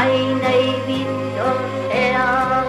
[0.00, 0.54] eine
[0.86, 1.52] Winter
[1.90, 2.64] her,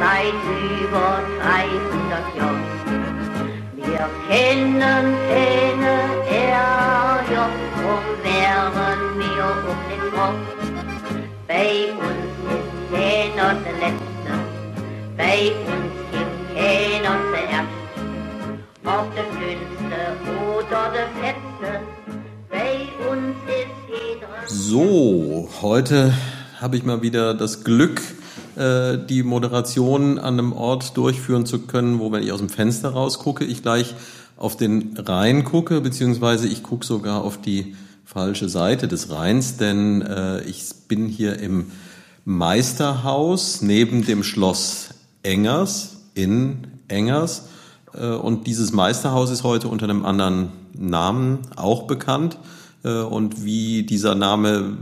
[0.00, 0.42] seit
[0.80, 2.64] über 300 Jahren.
[3.76, 5.94] Wir kennen keine
[6.30, 10.46] Ärger, drum wären wir um den Kopf.
[11.46, 11.72] Bei
[12.08, 14.32] uns ist keiner der Letzte,
[15.16, 15.38] bei
[15.72, 17.78] uns gibt keiner zuerst.
[18.84, 20.00] Ob der Dünnste
[20.56, 21.70] oder der Fetzte,
[22.50, 22.76] bei
[23.10, 24.32] uns ist jeder...
[24.46, 26.12] So, heute
[26.60, 28.02] habe ich mal wieder das Glück,
[28.56, 32.90] äh, die Moderation an einem Ort durchführen zu können, wo, wenn ich aus dem Fenster
[32.90, 33.94] rausgucke, ich gleich
[34.36, 40.02] auf den Rhein gucke, beziehungsweise ich gucke sogar auf die falsche Seite des Rheins, denn
[40.02, 41.66] äh, ich bin hier im
[42.24, 44.90] Meisterhaus neben dem Schloss
[45.22, 47.48] Engers in Engers.
[47.94, 52.38] Äh, und dieses Meisterhaus ist heute unter einem anderen Namen auch bekannt.
[52.84, 54.76] Äh, und wie dieser Name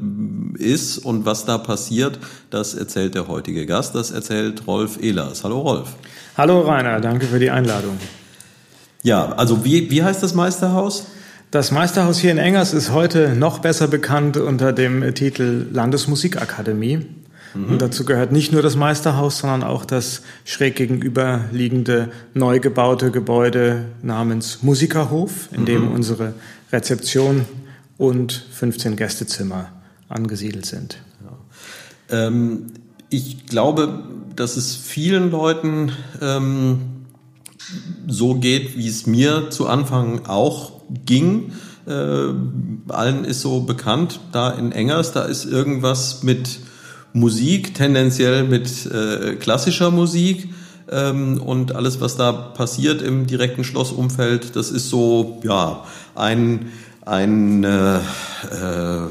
[0.59, 2.19] ist und was da passiert,
[2.51, 5.45] das erzählt der heutige Gast, das erzählt Rolf Ehlers.
[5.45, 5.89] Hallo Rolf.
[6.37, 7.99] Hallo Rainer, danke für die Einladung.
[9.03, 11.07] Ja, also wie, wie heißt das Meisterhaus?
[11.51, 17.07] Das Meisterhaus hier in Engers ist heute noch besser bekannt unter dem Titel Landesmusikakademie.
[17.55, 17.65] Mhm.
[17.65, 23.87] Und dazu gehört nicht nur das Meisterhaus, sondern auch das schräg gegenüberliegende neu gebaute Gebäude
[24.03, 25.93] namens Musikerhof, in dem mhm.
[25.93, 26.35] unsere
[26.71, 27.47] Rezeption
[27.99, 29.73] und 15 Gästezimmer
[30.09, 30.99] angesiedelt sind.
[32.11, 32.27] Ja.
[32.27, 32.67] Ähm,
[33.11, 34.05] ich glaube,
[34.37, 36.81] dass es vielen Leuten ähm,
[38.07, 40.73] so geht, wie es mir zu Anfang auch
[41.05, 41.53] ging.
[41.87, 42.29] Äh,
[42.89, 46.61] allen ist so bekannt, da in Engers, da ist irgendwas mit
[47.13, 50.51] Musik, tendenziell mit äh, klassischer Musik.
[50.91, 56.71] Ähm, und alles, was da passiert im direkten Schlossumfeld, das ist so, ja, ein
[57.09, 59.09] ein, äh, äh,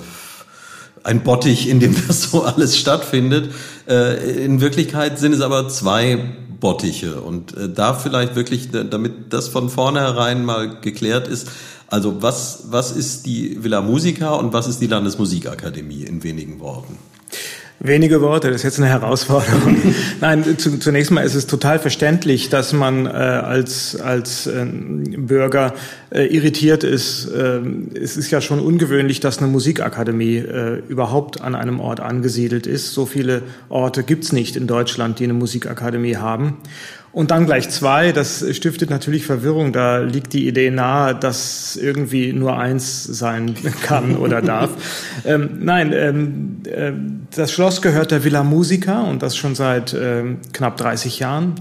[1.04, 3.52] ein Bottich, in dem das so alles stattfindet.
[3.88, 6.20] Äh, in Wirklichkeit sind es aber zwei
[6.60, 11.50] Bottiche und äh, da vielleicht wirklich, damit das von vornherein mal geklärt ist,
[11.88, 16.98] also was, was ist die Villa Musica und was ist die Landesmusikakademie in wenigen Worten?
[17.80, 19.78] Wenige Worte, das ist jetzt eine Herausforderung.
[20.22, 25.76] Nein, zu, zunächst mal ist es total verständlich, dass man äh, als, als äh, Bürger
[26.10, 27.28] äh, irritiert ist.
[27.28, 27.60] Äh,
[27.94, 32.94] es ist ja schon ungewöhnlich, dass eine Musikakademie äh, überhaupt an einem Ort angesiedelt ist.
[32.94, 36.58] So viele Orte gibt's nicht in Deutschland, die eine Musikakademie haben.
[37.18, 39.74] Und dann gleich zwei, das stiftet natürlich Verwirrung.
[39.74, 44.70] Da liegt die Idee nahe, dass irgendwie nur eins sein kann oder darf.
[45.26, 46.92] ähm, nein, ähm, äh,
[47.36, 51.56] das Schloss gehört der Villa Musica und das schon seit äh, knapp 30 Jahren.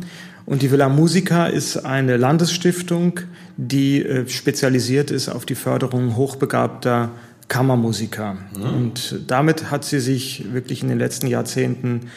[0.44, 3.20] Und die Villa Musica ist eine Landesstiftung,
[3.56, 7.12] die äh, spezialisiert ist auf die Förderung hochbegabter
[7.48, 8.36] Kammermusiker.
[8.54, 8.62] Mhm.
[8.62, 12.10] Und damit hat sie sich wirklich in den letzten Jahrzehnten ähm,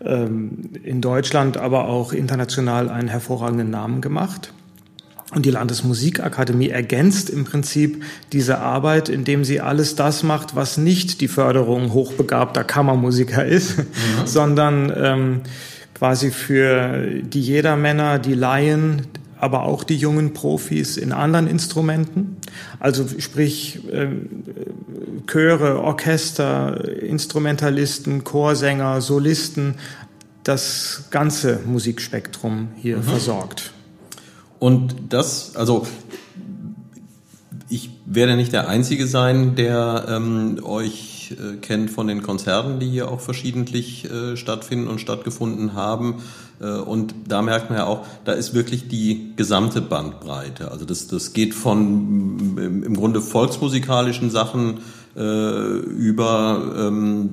[0.00, 4.52] in Deutschland, aber auch international einen hervorragenden Namen gemacht.
[5.32, 8.02] Und die Landesmusikakademie ergänzt im Prinzip
[8.32, 13.84] diese Arbeit, indem sie alles das macht, was nicht die Förderung hochbegabter Kammermusiker ist, mhm.
[14.24, 15.40] sondern ähm,
[15.94, 19.02] quasi für die Jedermänner, die Laien,
[19.40, 22.36] aber auch die jungen Profis in anderen Instrumenten.
[22.78, 24.08] Also sprich äh,
[25.26, 29.76] Chöre, Orchester, Instrumentalisten, Chorsänger, Solisten,
[30.44, 33.02] das ganze Musikspektrum hier mhm.
[33.02, 33.72] versorgt.
[34.58, 35.86] Und das, also
[37.70, 42.90] ich werde nicht der Einzige sein, der ähm, euch äh, kennt von den Konzerten, die
[42.90, 46.16] hier auch verschiedentlich äh, stattfinden und stattgefunden haben.
[46.60, 50.70] Äh, und da merkt man ja auch, da ist wirklich die gesamte Bandbreite.
[50.70, 54.78] Also das, das geht von im Grunde volksmusikalischen Sachen
[55.16, 57.30] äh, über ähm,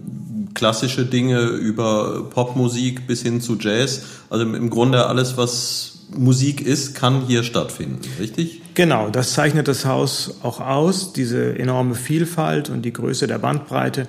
[0.54, 4.02] klassische Dinge, über Popmusik bis hin zu Jazz.
[4.30, 8.62] Also im Grunde alles, was Musik ist, kann hier stattfinden, richtig?
[8.74, 14.08] Genau, das zeichnet das Haus auch aus, diese enorme Vielfalt und die Größe der Bandbreite.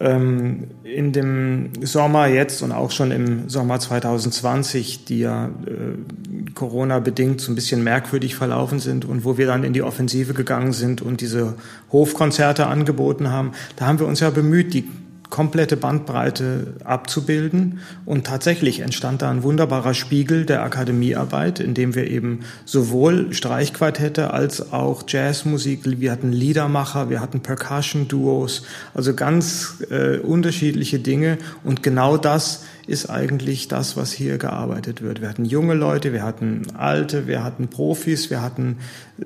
[0.00, 7.40] Ähm, in dem Sommer jetzt und auch schon im Sommer 2020, die ja äh, Corona-bedingt
[7.40, 11.02] so ein bisschen merkwürdig verlaufen sind und wo wir dann in die Offensive gegangen sind
[11.02, 11.54] und diese
[11.90, 14.88] Hofkonzerte angeboten haben, da haben wir uns ja bemüht, die
[15.30, 17.80] komplette Bandbreite abzubilden.
[18.04, 24.32] Und tatsächlich entstand da ein wunderbarer Spiegel der Akademiearbeit, in dem wir eben sowohl Streichquartette
[24.32, 28.64] als auch Jazzmusik, wir hatten Liedermacher, wir hatten Percussion-Duos,
[28.94, 31.38] also ganz äh, unterschiedliche Dinge.
[31.64, 35.20] Und genau das ist eigentlich das, was hier gearbeitet wird.
[35.20, 38.78] Wir hatten junge Leute, wir hatten alte, wir hatten Profis, wir hatten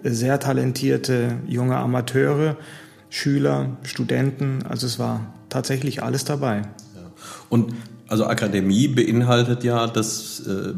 [0.02, 2.56] sehr talentierte junge Amateure.
[3.14, 4.60] Schüler, Studenten.
[4.66, 6.62] Also es war tatsächlich alles dabei.
[7.50, 7.74] Und
[8.08, 10.72] also Akademie beinhaltet ja, dass äh,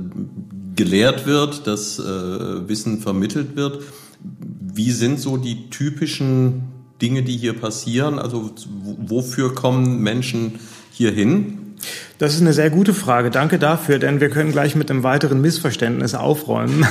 [0.74, 3.84] gelehrt wird, dass äh, Wissen vermittelt wird.
[4.20, 6.64] Wie sind so die typischen
[7.00, 8.18] Dinge, die hier passieren?
[8.18, 8.50] Also
[8.82, 10.58] wofür kommen Menschen
[10.90, 11.76] hier hin?
[12.18, 13.30] Das ist eine sehr gute Frage.
[13.30, 16.84] Danke dafür, denn wir können gleich mit einem weiteren Missverständnis aufräumen.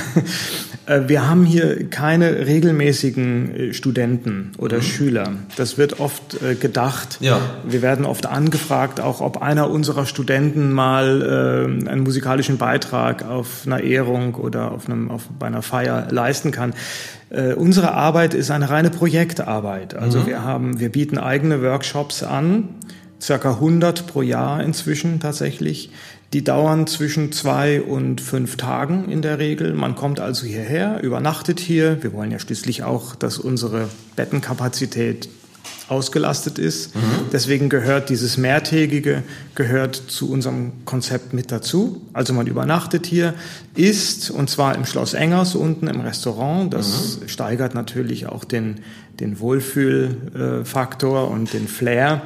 [0.86, 4.82] Äh, wir haben hier keine regelmäßigen äh, Studenten oder mhm.
[4.82, 5.32] Schüler.
[5.56, 7.18] Das wird oft äh, gedacht.
[7.20, 7.40] Ja.
[7.64, 13.62] Wir werden oft angefragt, auch ob einer unserer Studenten mal äh, einen musikalischen Beitrag auf
[13.66, 16.74] einer Ehrung oder auf einem, auf, bei einer Feier leisten kann.
[17.56, 19.94] Unsere Arbeit ist eine reine Projektarbeit.
[19.94, 20.26] Also mhm.
[20.26, 22.68] wir haben, wir bieten eigene Workshops an
[23.20, 25.90] circa 100 pro Jahr inzwischen tatsächlich.
[26.34, 29.72] Die dauern zwischen zwei und fünf Tagen in der Regel.
[29.72, 32.02] Man kommt also hierher, übernachtet hier.
[32.02, 35.28] Wir wollen ja schließlich auch, dass unsere Bettenkapazität
[35.88, 36.96] ausgelastet ist.
[36.96, 37.00] Mhm.
[37.32, 39.22] Deswegen gehört dieses mehrtägige
[39.54, 42.02] gehört zu unserem Konzept mit dazu.
[42.12, 43.34] Also man übernachtet hier,
[43.76, 46.74] isst und zwar im Schloss Engers unten im Restaurant.
[46.74, 47.28] Das mhm.
[47.28, 48.80] steigert natürlich auch den
[49.24, 52.22] den Wohlfühlfaktor und den Flair.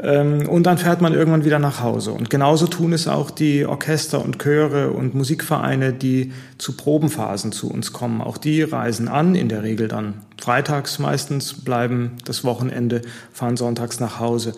[0.00, 2.12] Ähm, und dann fährt man irgendwann wieder nach Hause.
[2.12, 7.70] Und genauso tun es auch die Orchester und Chöre und Musikvereine, die zu Probenphasen zu
[7.70, 8.20] uns kommen.
[8.20, 13.02] Auch die reisen an, in der Regel dann freitags meistens, bleiben das Wochenende,
[13.32, 14.54] fahren sonntags nach Hause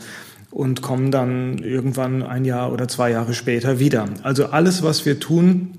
[0.50, 4.08] und kommen dann irgendwann ein Jahr oder zwei Jahre später wieder.
[4.22, 5.72] Also alles, was wir tun,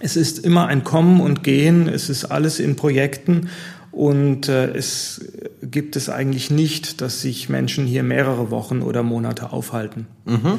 [0.00, 3.50] es ist immer ein Kommen und Gehen, es ist alles in Projekten
[3.92, 5.20] und äh, es
[5.62, 10.06] gibt es eigentlich nicht, dass sich Menschen hier mehrere Wochen oder Monate aufhalten.
[10.24, 10.58] Mhm.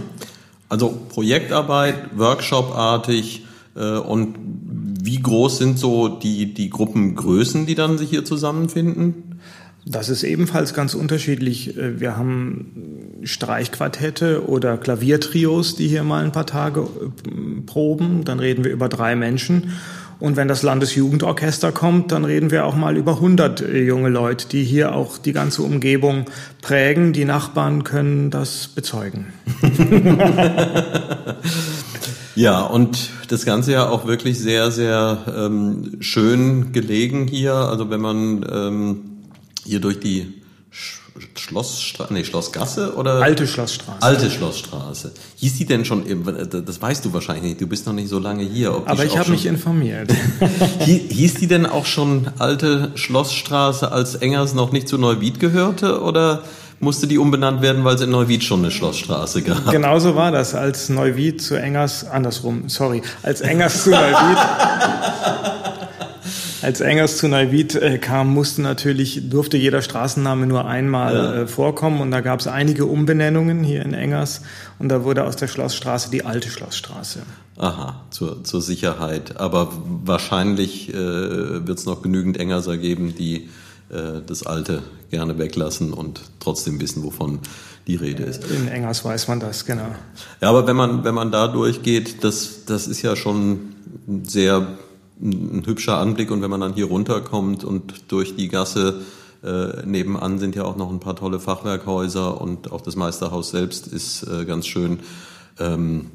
[0.70, 3.46] Also Projektarbeit, Workshopartig
[3.76, 4.36] äh, und
[5.04, 9.40] wie groß sind so die, die Gruppengrößen, die dann sich hier zusammenfinden?
[9.86, 11.76] Das ist ebenfalls ganz unterschiedlich.
[11.78, 18.24] Äh, wir haben Streichquartette oder Klaviertrios, die hier mal ein paar Tage äh, proben.
[18.24, 19.74] Dann reden wir über drei Menschen.
[20.20, 24.48] Und wenn das Landesjugendorchester kommt, dann reden wir auch mal über 100 äh, junge Leute,
[24.48, 26.26] die hier auch die ganze Umgebung
[26.62, 27.14] prägen.
[27.14, 29.28] Die Nachbarn können das bezeugen.
[32.36, 37.54] ja, und das Ganze ja auch wirklich sehr, sehr ähm, schön gelegen hier.
[37.54, 39.02] Also wenn man ähm,
[39.66, 40.42] hier durch die
[41.36, 43.22] Schlossstraße, nee, Schlossgasse oder?
[43.22, 44.02] Alte Schlossstraße.
[44.02, 45.12] Alte Schlossstraße.
[45.36, 46.04] Hieß die denn schon,
[46.66, 48.82] das weißt du wahrscheinlich nicht, du bist noch nicht so lange hier.
[48.86, 50.12] Aber ich habe mich informiert.
[50.80, 56.44] hieß die denn auch schon Alte Schlossstraße, als Engers noch nicht zu Neuwied gehörte oder
[56.80, 59.72] musste die umbenannt werden, weil es in Neuwied schon eine Schlossstraße gab?
[59.72, 64.38] Genauso war das, als Neuwied zu Engers, andersrum, sorry, als Engers zu Neuwied
[66.64, 71.34] als Engers zu Neuwied äh, kam, musste natürlich, durfte jeder Straßenname nur einmal ja.
[71.34, 74.42] äh, vorkommen und da gab es einige Umbenennungen hier in Engers
[74.80, 77.20] und da wurde aus der Schlossstraße die alte Schlossstraße.
[77.58, 79.38] Aha, zur, zur Sicherheit.
[79.38, 83.50] Aber wahrscheinlich äh, wird es noch genügend Engerser geben, die
[83.90, 84.82] äh, das Alte
[85.12, 87.40] gerne weglassen und trotzdem wissen, wovon
[87.86, 88.44] die Rede ist.
[88.50, 89.94] In Engers weiß man das, genau.
[90.42, 93.76] Ja, aber wenn man, wenn man da durchgeht, das, das ist ja schon
[94.24, 94.68] sehr
[95.24, 99.02] ein hübscher Anblick und wenn man dann hier runterkommt und durch die Gasse
[99.44, 103.88] äh, nebenan sind ja auch noch ein paar tolle Fachwerkhäuser und auch das Meisterhaus selbst
[103.88, 105.00] ist äh, ganz schön.
[105.60, 106.12] Ähm,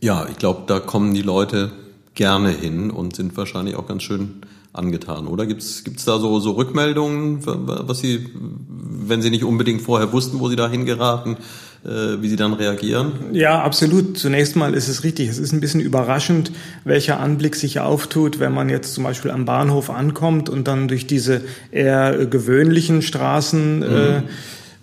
[0.00, 1.72] ja, ich glaube, da kommen die Leute
[2.14, 4.42] gerne hin und sind wahrscheinlich auch ganz schön
[4.72, 5.46] angetan, oder?
[5.46, 10.48] Gibt's gibt's da so, so Rückmeldungen, was Sie, wenn Sie nicht unbedingt vorher wussten, wo
[10.48, 11.36] Sie da hingeraten,
[11.84, 13.12] wie Sie dann reagieren?
[13.32, 14.18] Ja, absolut.
[14.18, 15.28] Zunächst mal ist es richtig.
[15.28, 16.50] Es ist ein bisschen überraschend,
[16.84, 21.06] welcher Anblick sich auftut, wenn man jetzt zum Beispiel am Bahnhof ankommt und dann durch
[21.06, 23.92] diese eher gewöhnlichen Straßen äh, mhm.
[23.92, 24.22] äh,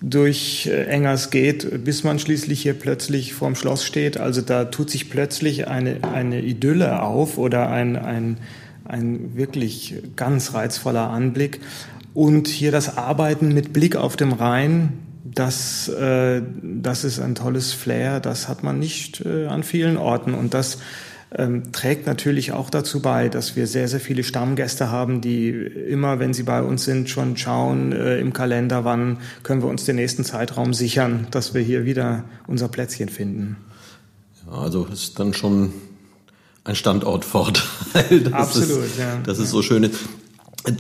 [0.04, 4.20] durch Engers geht, bis man schließlich hier plötzlich vorm Schloss steht.
[4.20, 8.38] Also da tut sich plötzlich eine, eine Idylle auf oder ein, ein,
[8.84, 11.62] ein wirklich ganz reizvoller Anblick.
[12.14, 14.90] Und hier das Arbeiten mit Blick auf dem Rhein,
[15.24, 20.34] das, äh, das ist ein tolles Flair, das hat man nicht äh, an vielen Orten
[20.34, 20.80] und das
[21.36, 26.20] ähm, trägt natürlich auch dazu bei, dass wir sehr, sehr viele Stammgäste haben, die immer,
[26.20, 29.96] wenn sie bei uns sind, schon schauen äh, im Kalender, wann können wir uns den
[29.96, 33.58] nächsten Zeitraum sichern, dass wir hier wieder unser Plätzchen finden.
[34.46, 35.74] Ja, also ist dann schon
[36.66, 38.28] ein Standortvorteil.
[38.32, 39.20] Absolut, ist, ja.
[39.26, 39.90] Das ist so schön.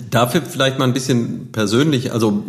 [0.09, 2.43] Dafür vielleicht mal ein bisschen persönlich, also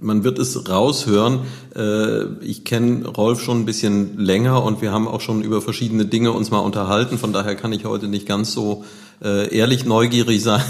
[0.00, 1.40] man wird es raushören.
[1.74, 6.06] Äh, ich kenne Rolf schon ein bisschen länger und wir haben auch schon über verschiedene
[6.06, 7.18] Dinge uns mal unterhalten.
[7.18, 8.84] Von daher kann ich heute nicht ganz so
[9.22, 10.64] äh, ehrlich neugierig sein,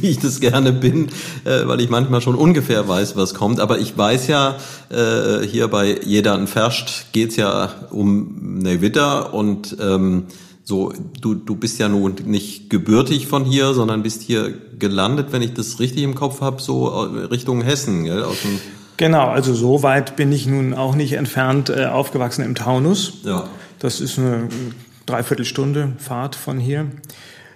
[0.00, 1.08] wie ich das gerne bin,
[1.44, 3.60] äh, weil ich manchmal schon ungefähr weiß, was kommt.
[3.60, 4.56] Aber ich weiß ja,
[4.90, 10.24] hier bei Jeder ein Ferscht geht's ja um Neuwitter und ähm,
[10.64, 15.42] so, du, du bist ja nun nicht gebürtig von hier, sondern bist hier gelandet, wenn
[15.42, 18.22] ich das richtig im Kopf habe, so Richtung Hessen, gell?
[18.22, 18.60] Aus dem
[18.96, 23.14] genau, also so weit bin ich nun auch nicht entfernt, äh, aufgewachsen im Taunus.
[23.24, 23.48] Ja.
[23.80, 24.48] Das ist eine
[25.06, 26.86] Dreiviertelstunde Fahrt von hier.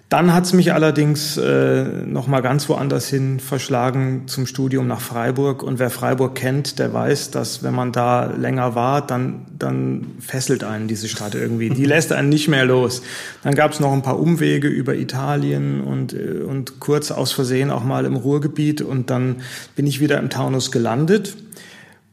[0.09, 5.01] Dann hat es mich allerdings äh, noch mal ganz woanders hin verschlagen zum Studium nach
[5.01, 5.65] Freiburg.
[5.65, 10.63] Und wer Freiburg kennt, der weiß, dass wenn man da länger war, dann, dann fesselt
[10.63, 11.71] einen diese Stadt irgendwie.
[11.71, 13.03] Die lässt einen nicht mehr los.
[13.43, 17.73] Dann gab es noch ein paar Umwege über Italien und, äh, und kurz aus Versehen
[17.73, 18.83] auch mal im Ruhrgebiet.
[18.83, 19.43] Und dann
[19.75, 21.37] bin ich wieder im Taunus gelandet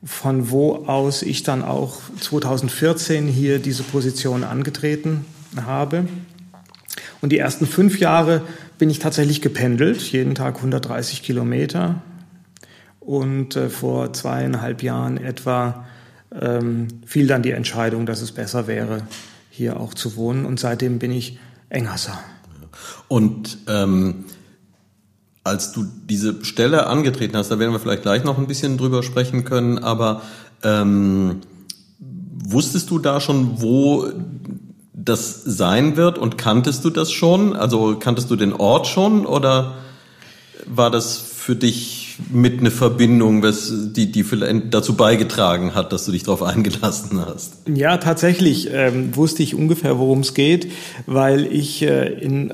[0.06, 5.26] von wo aus ich dann auch 2014 hier diese Position angetreten
[5.66, 6.06] habe.
[7.24, 8.42] Und die ersten fünf Jahre
[8.78, 12.02] bin ich tatsächlich gependelt, jeden Tag 130 Kilometer.
[13.00, 15.86] Und äh, vor zweieinhalb Jahren etwa
[16.38, 19.08] ähm, fiel dann die Entscheidung, dass es besser wäre,
[19.50, 20.44] hier auch zu wohnen.
[20.44, 21.40] Und seitdem bin ich
[21.70, 22.20] Engerser.
[23.08, 24.26] Und ähm,
[25.46, 29.02] als du diese Stelle angetreten hast, da werden wir vielleicht gleich noch ein bisschen drüber
[29.02, 30.24] sprechen können, aber
[30.62, 31.40] ähm,
[32.00, 34.12] wusstest du da schon, wo
[34.94, 37.56] das sein wird und kanntest du das schon?
[37.56, 39.76] Also kanntest du den Ort schon oder
[40.66, 44.24] war das für dich mit eine Verbindung, was die, die
[44.70, 47.56] dazu beigetragen hat, dass du dich darauf eingelassen hast?
[47.68, 50.72] Ja, tatsächlich ähm, wusste ich ungefähr, worum es geht,
[51.06, 52.54] weil ich äh, in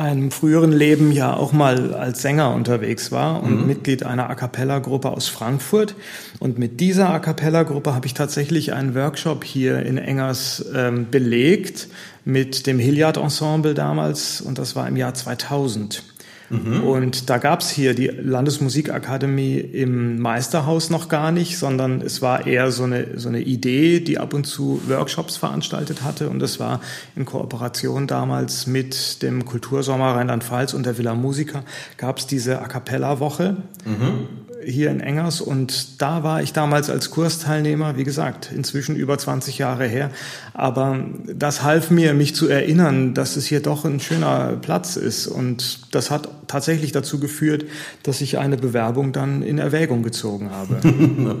[0.00, 3.66] einem früheren Leben ja auch mal als Sänger unterwegs war und mhm.
[3.66, 5.94] Mitglied einer A cappella-Gruppe aus Frankfurt.
[6.38, 11.88] Und mit dieser A cappella-Gruppe habe ich tatsächlich einen Workshop hier in Engers ähm, belegt
[12.24, 16.02] mit dem Hilliard Ensemble damals und das war im Jahr 2000.
[16.50, 16.82] Mhm.
[16.82, 22.72] Und da gab's hier die Landesmusikakademie im Meisterhaus noch gar nicht, sondern es war eher
[22.72, 26.28] so eine, so eine Idee, die ab und zu Workshops veranstaltet hatte.
[26.28, 26.80] Und das war
[27.14, 31.62] in Kooperation damals mit dem Kultursommer Rheinland-Pfalz und der Villa Musica
[31.96, 33.56] gab's diese A Cappella-Woche.
[33.84, 39.18] Mhm hier in Engers und da war ich damals als Kursteilnehmer, wie gesagt, inzwischen über
[39.18, 40.10] 20 Jahre her.
[40.54, 45.26] Aber das half mir, mich zu erinnern, dass es hier doch ein schöner Platz ist
[45.26, 47.64] und das hat tatsächlich dazu geführt,
[48.02, 50.80] dass ich eine Bewerbung dann in Erwägung gezogen habe.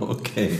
[0.00, 0.50] okay.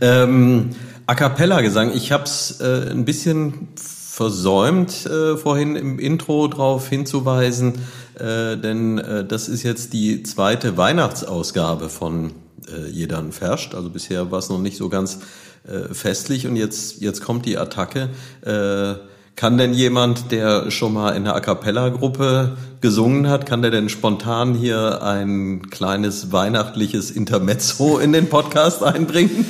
[0.00, 0.70] ähm,
[1.06, 3.68] A cappella Gesang, ich habe es äh, ein bisschen
[4.14, 7.80] versäumt, äh, vorhin im Intro darauf hinzuweisen,
[8.14, 12.30] äh, denn äh, das ist jetzt die zweite Weihnachtsausgabe von
[12.68, 13.74] äh, Jedan Ferscht.
[13.74, 15.18] Also bisher war es noch nicht so ganz
[15.66, 18.10] äh, festlich und jetzt, jetzt kommt die Attacke.
[18.42, 18.94] Äh,
[19.36, 23.88] kann denn jemand, der schon mal in einer A Cappella-Gruppe gesungen hat, kann der denn
[23.88, 29.46] spontan hier ein kleines weihnachtliches Intermezzo in den Podcast einbringen?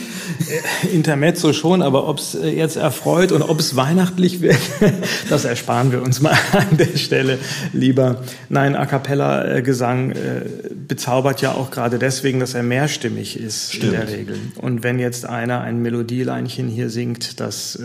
[0.84, 4.60] Äh, Intermezzo schon, aber ob es äh, jetzt erfreut und ob es weihnachtlich wird,
[5.28, 7.38] das ersparen wir uns mal an der Stelle
[7.72, 8.22] lieber.
[8.48, 10.42] Nein, A Cappella-Gesang äh,
[10.88, 13.92] bezaubert ja auch gerade deswegen, dass er mehrstimmig ist Stimmt.
[13.94, 14.38] in der Regel.
[14.58, 17.82] Und wenn jetzt einer ein Melodieleinchen hier singt, das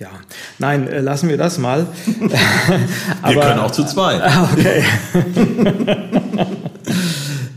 [0.00, 0.08] ja,
[0.58, 1.86] nein, lassen wir das mal.
[2.06, 4.22] wir können auch zu zweit.
[4.52, 4.82] Okay.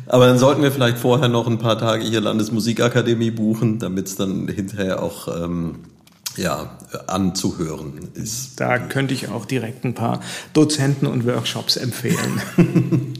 [0.07, 4.17] Aber dann sollten wir vielleicht vorher noch ein paar Tage hier Landesmusikakademie buchen, damit es
[4.17, 5.79] dann hinterher auch ähm,
[6.35, 8.59] ja, anzuhören ist.
[8.59, 10.19] Da könnte ich auch direkt ein paar
[10.51, 12.41] Dozenten und Workshops empfehlen.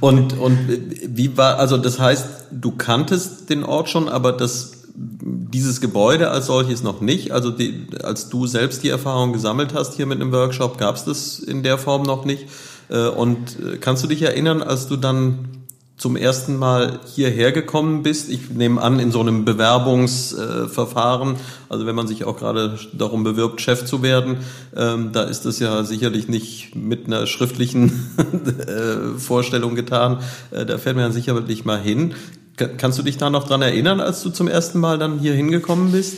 [0.00, 0.58] und, und
[1.06, 6.46] wie war, also das heißt, du kanntest den Ort schon, aber das dieses Gebäude als
[6.46, 7.32] solches noch nicht.
[7.32, 11.04] Also die, als du selbst die Erfahrung gesammelt hast hier mit einem Workshop, gab es
[11.04, 12.46] das in der Form noch nicht.
[12.88, 15.48] Äh, und äh, kannst du dich erinnern, als du dann
[15.96, 18.28] zum ersten Mal hierher gekommen bist?
[18.28, 21.36] Ich nehme an, in so einem Bewerbungsverfahren,
[21.68, 24.38] also wenn man sich auch gerade darum bewirbt, Chef zu werden,
[24.76, 28.10] ähm, da ist das ja sicherlich nicht mit einer schriftlichen
[28.66, 30.18] äh, Vorstellung getan.
[30.50, 32.14] Da fährt man sicherlich mal hin.
[32.56, 35.92] Kannst du dich da noch dran erinnern, als du zum ersten Mal dann hier hingekommen
[35.92, 36.16] bist?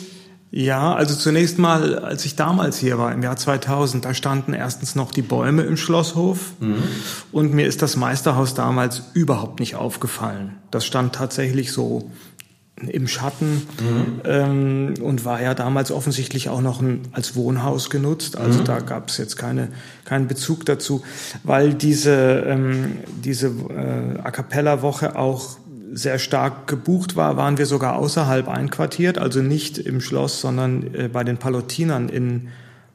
[0.50, 4.94] Ja, also zunächst mal, als ich damals hier war, im Jahr 2000, da standen erstens
[4.94, 6.82] noch die Bäume im Schlosshof mhm.
[7.32, 10.56] und mir ist das Meisterhaus damals überhaupt nicht aufgefallen.
[10.70, 12.10] Das stand tatsächlich so
[12.76, 14.20] im Schatten mhm.
[14.24, 18.36] ähm, und war ja damals offensichtlich auch noch ein, als Wohnhaus genutzt.
[18.36, 18.64] Also mhm.
[18.64, 19.68] da gab es jetzt keine,
[20.04, 21.02] keinen Bezug dazu,
[21.42, 25.56] weil diese, ähm, diese äh, A cappella Woche auch
[25.96, 31.08] sehr stark gebucht war, waren wir sogar außerhalb einquartiert, also nicht im Schloss, sondern äh,
[31.08, 32.48] bei den Palotinern in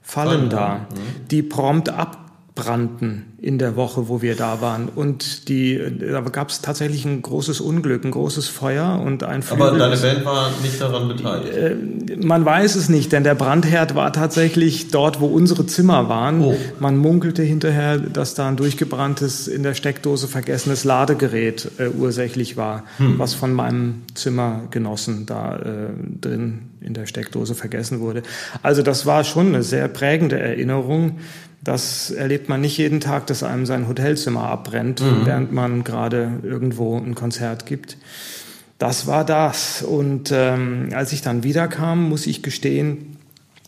[0.03, 0.87] Fallen da,
[1.29, 2.20] die prompt ab
[2.61, 4.87] abbrannten in der Woche, wo wir da waren.
[4.87, 9.67] Und die, da gab es tatsächlich ein großes Unglück, ein großes Feuer und ein Flügel.
[9.67, 11.55] Aber deine Band war nicht daran beteiligt?
[11.55, 16.41] Äh, man weiß es nicht, denn der Brandherd war tatsächlich dort, wo unsere Zimmer waren.
[16.41, 16.55] Oh.
[16.79, 22.83] Man munkelte hinterher, dass da ein durchgebranntes, in der Steckdose vergessenes Ladegerät äh, ursächlich war,
[22.97, 23.17] hm.
[23.17, 25.89] was von meinem Zimmergenossen da äh,
[26.21, 28.21] drin in der Steckdose vergessen wurde.
[28.61, 31.17] Also das war schon eine sehr prägende Erinnerung.
[31.63, 35.25] Das erlebt man nicht jeden Tag, dass einem sein Hotelzimmer abbrennt, mhm.
[35.25, 37.97] während man gerade irgendwo ein Konzert gibt.
[38.79, 39.83] Das war das.
[39.83, 43.17] Und ähm, als ich dann wiederkam, muss ich gestehen,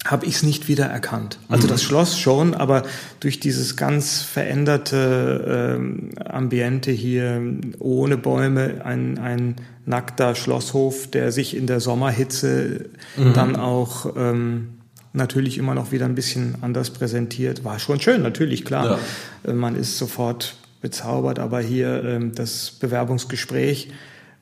[0.05, 1.37] habe ich es nicht wieder erkannt.
[1.49, 1.71] Also mhm.
[1.71, 2.83] das Schloss schon, aber
[3.19, 7.41] durch dieses ganz veränderte ähm, Ambiente hier,
[7.79, 13.33] ohne Bäume, ein, ein nackter Schlosshof, der sich in der Sommerhitze mhm.
[13.33, 14.69] dann auch ähm,
[15.13, 17.63] natürlich immer noch wieder ein bisschen anders präsentiert.
[17.63, 18.99] War schon schön, natürlich, klar.
[19.45, 19.51] Ja.
[19.51, 23.89] Äh, man ist sofort bezaubert, aber hier ähm, das Bewerbungsgespräch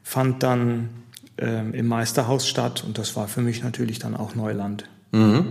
[0.02, 0.90] fand dann
[1.38, 4.86] ähm, im Meisterhaus statt und das war für mich natürlich dann auch Neuland.
[5.12, 5.46] Mhm.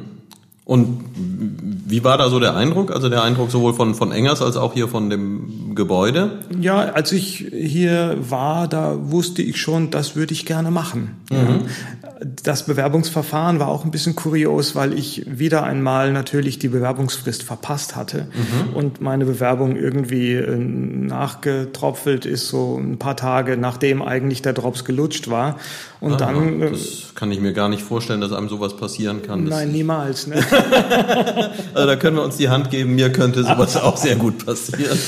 [0.64, 2.92] Und wie war da so der Eindruck?
[2.92, 6.38] Also der Eindruck sowohl von, von Engers als auch hier von dem Gebäude?
[6.60, 11.16] Ja, als ich hier war, da wusste ich schon, das würde ich gerne machen.
[11.30, 11.36] Mhm.
[11.36, 17.42] Ja das Bewerbungsverfahren war auch ein bisschen kurios, weil ich wieder einmal natürlich die Bewerbungsfrist
[17.42, 18.74] verpasst hatte mhm.
[18.74, 24.84] und meine Bewerbung irgendwie äh, nachgetropfelt ist, so ein paar Tage nachdem eigentlich der Drops
[24.84, 25.58] gelutscht war.
[26.00, 26.60] Und ah, dann.
[26.60, 29.44] Äh, das kann ich mir gar nicht vorstellen, dass einem sowas passieren kann.
[29.44, 30.26] Nein, niemals.
[30.26, 30.36] Ne?
[31.74, 34.98] also da können wir uns die Hand geben, mir könnte sowas auch sehr gut passieren.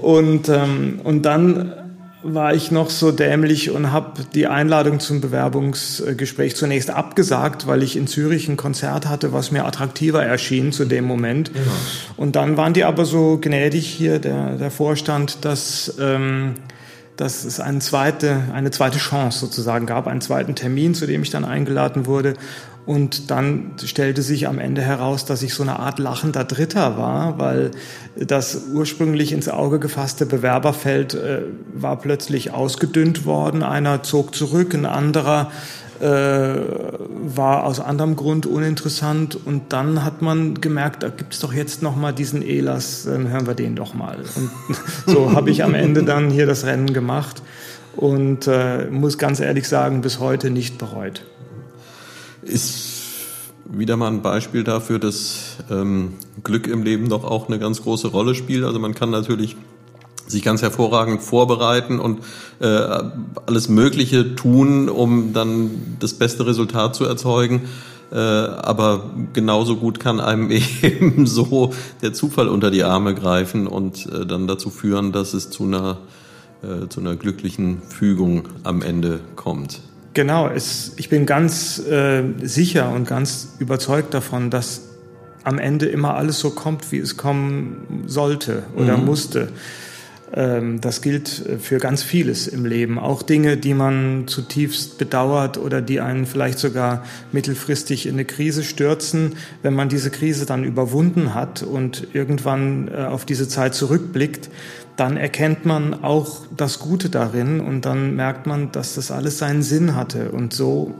[0.00, 1.72] Und, ähm, und dann
[2.24, 7.96] war ich noch so dämlich und habe die Einladung zum Bewerbungsgespräch zunächst abgesagt, weil ich
[7.96, 11.50] in Zürich ein Konzert hatte, was mir attraktiver erschien zu dem Moment.
[11.54, 11.60] Ja.
[12.16, 16.54] Und dann waren die aber so gnädig hier, der, der Vorstand, dass, ähm,
[17.16, 21.30] dass es eine zweite, eine zweite Chance sozusagen gab, einen zweiten Termin, zu dem ich
[21.30, 22.34] dann eingeladen wurde.
[22.86, 27.38] Und dann stellte sich am Ende heraus, dass ich so eine Art lachender Dritter war,
[27.38, 27.70] weil
[28.14, 33.62] das ursprünglich ins Auge gefasste Bewerberfeld äh, war plötzlich ausgedünnt worden.
[33.62, 35.50] Einer zog zurück, ein anderer
[36.00, 39.38] äh, war aus anderem Grund uninteressant.
[39.46, 43.28] Und dann hat man gemerkt, da gibt es doch jetzt noch mal diesen Elas, dann
[43.28, 44.18] hören wir den doch mal.
[44.18, 44.50] Und
[45.06, 47.42] so habe ich am Ende dann hier das Rennen gemacht
[47.96, 51.22] und äh, muss ganz ehrlich sagen, bis heute nicht bereut
[52.44, 52.94] ist
[53.64, 58.08] wieder mal ein Beispiel dafür, dass ähm, Glück im Leben doch auch eine ganz große
[58.08, 58.64] Rolle spielt.
[58.64, 59.56] Also man kann natürlich
[60.26, 62.20] sich ganz hervorragend vorbereiten und
[62.60, 62.66] äh,
[63.46, 67.62] alles Mögliche tun, um dann das beste Resultat zu erzeugen.
[68.10, 70.50] Äh, aber genauso gut kann einem
[70.82, 75.50] eben so der Zufall unter die Arme greifen und äh, dann dazu führen, dass es
[75.50, 75.98] zu einer,
[76.62, 79.80] äh, zu einer glücklichen Fügung am Ende kommt.
[80.14, 84.82] Genau, es, ich bin ganz äh, sicher und ganz überzeugt davon, dass
[85.42, 89.04] am Ende immer alles so kommt, wie es kommen sollte oder mhm.
[89.04, 89.48] musste.
[90.32, 92.98] Ähm, das gilt äh, für ganz vieles im Leben.
[92.98, 98.64] Auch Dinge, die man zutiefst bedauert oder die einen vielleicht sogar mittelfristig in eine Krise
[98.64, 99.34] stürzen.
[99.62, 104.48] Wenn man diese Krise dann überwunden hat und irgendwann äh, auf diese Zeit zurückblickt,
[104.96, 109.62] dann erkennt man auch das Gute darin und dann merkt man, dass das alles seinen
[109.62, 110.30] Sinn hatte.
[110.30, 110.94] Und so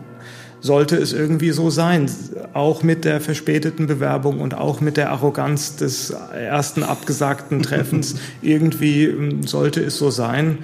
[0.60, 2.10] sollte es irgendwie so sein,
[2.54, 8.16] auch mit der verspäteten Bewerbung und auch mit der Arroganz des ersten abgesagten Treffens.
[8.42, 10.58] irgendwie ähm, sollte es so sein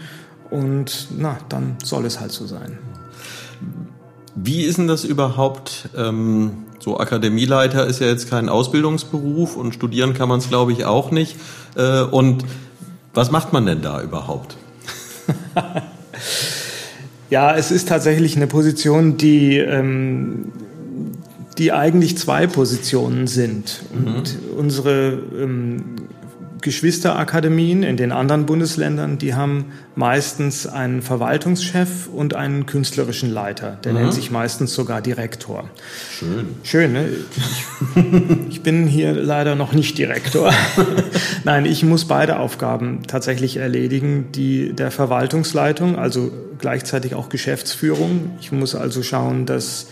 [0.51, 2.79] und na, dann soll es halt so sein.
[4.35, 5.91] Wie ist denn das überhaupt?
[5.97, 10.87] Ähm, so Akademieleiter ist ja jetzt kein Ausbildungsberuf und studieren kann man es, glaube ich,
[10.87, 11.37] auch nicht.
[11.77, 12.45] Äh, und
[13.15, 14.57] was macht man denn da überhaupt?
[17.31, 20.53] ja, es ist tatsächlich eine Position, die, ähm,
[21.59, 23.83] die eigentlich zwei Positionen sind.
[23.93, 24.59] Und mhm.
[24.59, 25.97] unsere ähm,
[26.63, 33.79] Geschwisterakademien in den anderen Bundesländern, die haben meistens einen Verwaltungschef und einen künstlerischen Leiter.
[33.85, 33.99] Der mhm.
[33.99, 35.69] nennt sich meistens sogar Direktor.
[36.19, 36.49] Schön.
[36.63, 37.09] Schön, ne?
[38.49, 40.53] Ich, ich bin hier leider noch nicht Direktor.
[41.45, 44.33] Nein, ich muss beide Aufgaben tatsächlich erledigen.
[44.33, 48.33] Die der Verwaltungsleitung, also gleichzeitig auch Geschäftsführung.
[48.41, 49.87] Ich muss also schauen, dass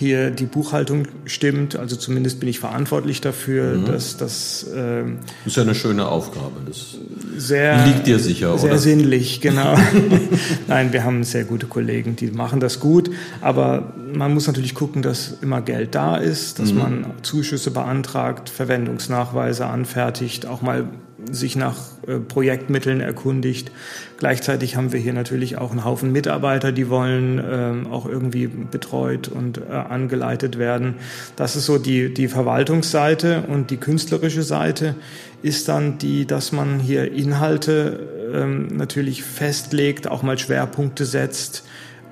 [0.00, 1.76] hier die Buchhaltung stimmt.
[1.76, 3.84] Also zumindest bin ich verantwortlich dafür, mhm.
[3.84, 4.66] dass das.
[4.74, 6.52] Ähm, ist ja eine schöne Aufgabe.
[6.66, 6.96] Das
[7.36, 8.78] sehr, liegt dir sicher, sehr oder?
[8.78, 9.76] sinnlich, genau.
[10.68, 13.10] Nein, wir haben sehr gute Kollegen, die machen das gut.
[13.42, 16.78] Aber man muss natürlich gucken, dass immer Geld da ist, dass mhm.
[16.78, 20.88] man Zuschüsse beantragt, Verwendungsnachweise anfertigt, auch mal
[21.30, 23.70] sich nach äh, Projektmitteln erkundigt.
[24.18, 29.28] Gleichzeitig haben wir hier natürlich auch einen Haufen Mitarbeiter, die wollen äh, auch irgendwie betreut
[29.28, 30.94] und äh, angeleitet werden.
[31.36, 34.94] Das ist so die, die Verwaltungsseite und die künstlerische Seite
[35.42, 41.64] ist dann die, dass man hier Inhalte ähm, natürlich festlegt, auch mal Schwerpunkte setzt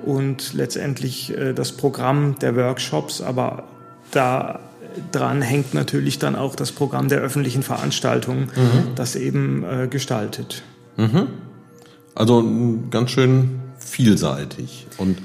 [0.04, 3.64] und letztendlich äh, das Programm der Workshops, aber
[4.10, 4.60] da
[5.12, 8.94] dran hängt natürlich dann auch das Programm der öffentlichen Veranstaltungen, mhm.
[8.94, 10.62] das eben äh, gestaltet.
[10.96, 11.28] Mhm.
[12.14, 12.44] Also
[12.90, 15.18] ganz schön vielseitig und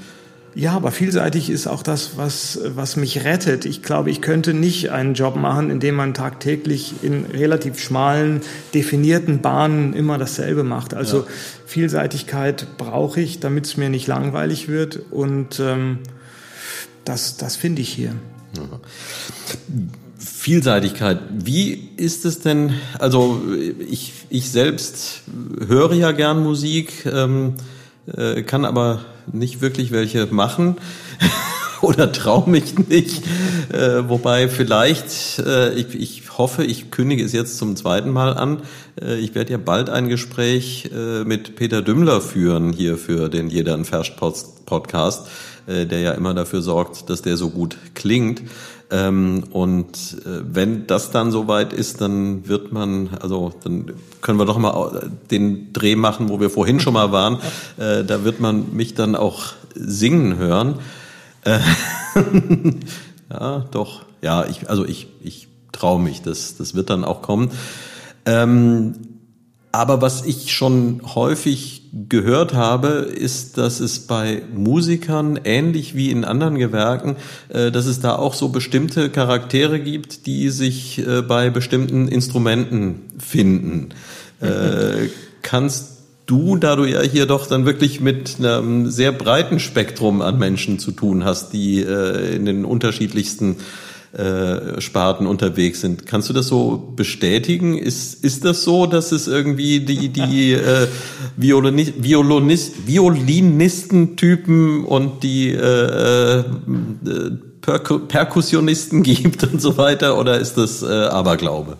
[0.56, 3.64] ja, aber vielseitig ist auch das, was, was mich rettet.
[3.64, 8.40] Ich glaube, ich könnte nicht einen Job machen, in dem man tagtäglich in relativ schmalen,
[8.72, 10.94] definierten Bahnen immer dasselbe macht.
[10.94, 11.26] Also ja.
[11.66, 15.00] Vielseitigkeit brauche ich, damit es mir nicht langweilig wird.
[15.10, 15.98] Und ähm,
[17.04, 18.12] das, das finde ich hier.
[20.18, 21.20] Vielseitigkeit.
[21.30, 22.74] Wie ist es denn?
[22.98, 23.42] Also
[23.88, 25.22] ich, ich selbst
[25.66, 27.54] höre ja gern Musik, ähm,
[28.06, 30.76] äh, kann aber nicht wirklich welche machen
[31.80, 33.22] oder traue mich nicht.
[33.72, 38.62] Äh, wobei vielleicht, äh, ich, ich hoffe, ich kündige es jetzt zum zweiten Mal an.
[39.00, 43.48] Äh, ich werde ja bald ein Gespräch äh, mit Peter Dümmler führen hier für den
[43.48, 44.12] Jeder ein Vers
[44.66, 45.28] Podcast,
[45.66, 48.42] äh, der ja immer dafür sorgt, dass der so gut klingt.
[48.90, 54.44] Ähm, und äh, wenn das dann soweit ist, dann wird man, also dann können wir
[54.44, 57.38] doch mal den Dreh machen, wo wir vorhin schon mal waren.
[57.76, 60.76] Äh, da wird man mich dann auch singen hören.
[61.42, 61.58] Äh,
[63.30, 64.04] ja, doch.
[64.22, 67.50] Ja, ich, also ich, ich traue mich, das, das wird dann auch kommen.
[68.26, 68.94] Ähm,
[69.74, 76.24] aber was ich schon häufig gehört habe, ist, dass es bei Musikern ähnlich wie in
[76.24, 77.16] anderen Gewerken,
[77.48, 83.02] äh, dass es da auch so bestimmte Charaktere gibt, die sich äh, bei bestimmten Instrumenten
[83.18, 83.88] finden.
[84.40, 85.08] Äh,
[85.42, 90.38] kannst du, da du ja hier doch dann wirklich mit einem sehr breiten Spektrum an
[90.38, 93.56] Menschen zu tun hast, die in den unterschiedlichsten
[94.18, 96.06] äh, Sparten unterwegs sind.
[96.06, 97.76] Kannst du das so bestätigen?
[97.76, 100.86] Ist, ist das so, dass es irgendwie die, die äh,
[101.36, 106.44] Violinist, Violinist, Violinistentypen und die äh, äh,
[107.60, 110.18] Perkussionisten gibt und so weiter?
[110.18, 111.76] Oder ist das äh, Aberglaube?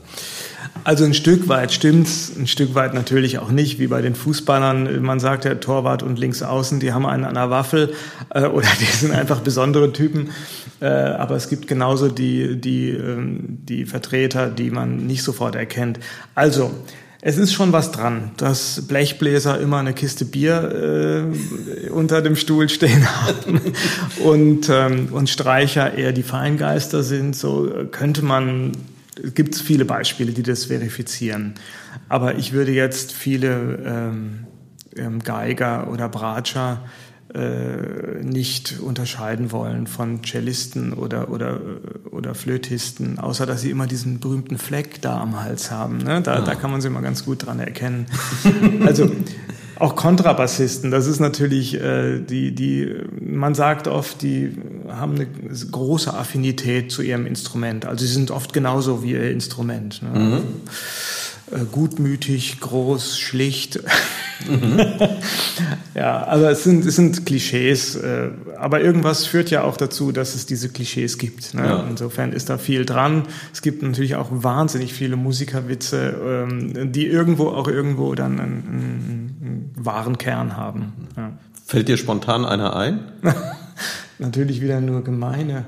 [0.84, 5.02] Also ein Stück weit stimmt's, ein Stück weit natürlich auch nicht, wie bei den Fußballern.
[5.02, 7.94] Man sagt ja Torwart und Linksaußen, die haben einen an der Waffel
[8.28, 10.28] äh, oder die sind einfach besondere Typen.
[10.80, 16.00] Äh, aber es gibt genauso die, die, ähm, die Vertreter, die man nicht sofort erkennt.
[16.34, 16.70] Also,
[17.26, 21.24] es ist schon was dran, dass Blechbläser immer eine Kiste Bier
[21.86, 23.60] äh, unter dem Stuhl stehen haben
[24.22, 27.34] und, ähm, und Streicher eher die Feingeister sind.
[27.34, 28.72] So könnte man,
[29.34, 31.54] gibt es viele Beispiele, die das verifizieren.
[32.08, 34.46] Aber ich würde jetzt viele ähm,
[34.96, 36.82] ähm Geiger oder Bratscher
[37.34, 41.60] äh, nicht unterscheiden wollen von Cellisten oder, oder,
[42.12, 45.98] oder Flötisten, außer dass sie immer diesen berühmten Fleck da am Hals haben.
[45.98, 46.22] Ne?
[46.22, 46.40] Da, ja.
[46.42, 48.06] da kann man sie immer ganz gut dran erkennen.
[48.86, 49.10] also
[49.78, 54.56] auch Kontrabassisten, das ist natürlich, äh, die, die, man sagt oft, die
[54.88, 55.26] haben eine
[55.70, 57.86] große Affinität zu ihrem Instrument.
[57.86, 60.02] Also sie sind oft genauso wie ihr Instrument.
[60.02, 60.18] Ne?
[60.18, 60.42] Mhm.
[61.50, 63.80] Äh, gutmütig, groß, schlicht.
[64.48, 64.78] Mhm.
[65.94, 67.94] ja, aber es sind, es sind Klischees.
[67.94, 71.54] Äh, aber irgendwas führt ja auch dazu, dass es diese Klischees gibt.
[71.54, 71.64] Ne?
[71.64, 71.86] Ja.
[71.88, 73.22] Insofern ist da viel dran.
[73.52, 79.23] Es gibt natürlich auch wahnsinnig viele Musikerwitze, ähm, die irgendwo auch irgendwo dann einen, einen
[79.76, 81.08] wahren Kern haben.
[81.16, 81.32] Ja.
[81.66, 83.00] Fällt dir spontan einer ein?
[84.18, 85.64] natürlich wieder nur gemeine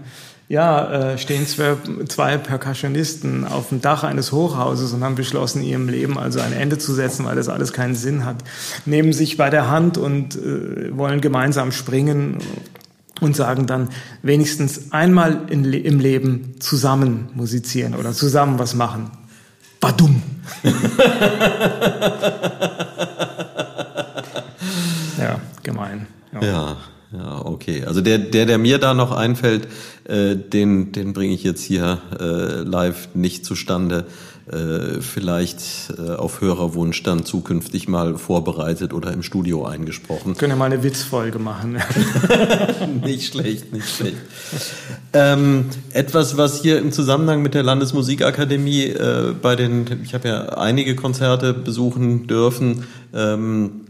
[0.48, 1.76] ja, äh, stehen zwei,
[2.08, 6.78] zwei Percussionisten auf dem Dach eines Hochhauses und haben beschlossen, ihrem Leben also ein Ende
[6.78, 8.36] zu setzen, weil das alles keinen Sinn hat.
[8.84, 12.38] Nehmen sich bei der Hand und äh, wollen gemeinsam springen
[13.20, 13.88] und sagen dann
[14.22, 19.10] wenigstens einmal in, im Leben zusammen musizieren oder zusammen was machen.
[19.80, 20.22] Badum.
[25.66, 26.06] ja, gemein.
[26.32, 26.44] ja.
[26.44, 26.76] ja.
[27.12, 27.84] Ja, okay.
[27.84, 29.68] Also der, der, der mir da noch einfällt,
[30.04, 34.06] äh, den, den bringe ich jetzt hier äh, live nicht zustande.
[34.50, 40.36] Äh, vielleicht äh, auf Hörerwunsch dann zukünftig mal vorbereitet oder im Studio eingesprochen.
[40.36, 41.78] Können ja mal eine Witzfolge machen.
[43.04, 44.18] nicht schlecht, nicht schlecht.
[45.12, 50.44] Ähm, etwas, was hier im Zusammenhang mit der Landesmusikakademie äh, bei den, ich habe ja
[50.50, 53.80] einige Konzerte besuchen dürfen, ähm,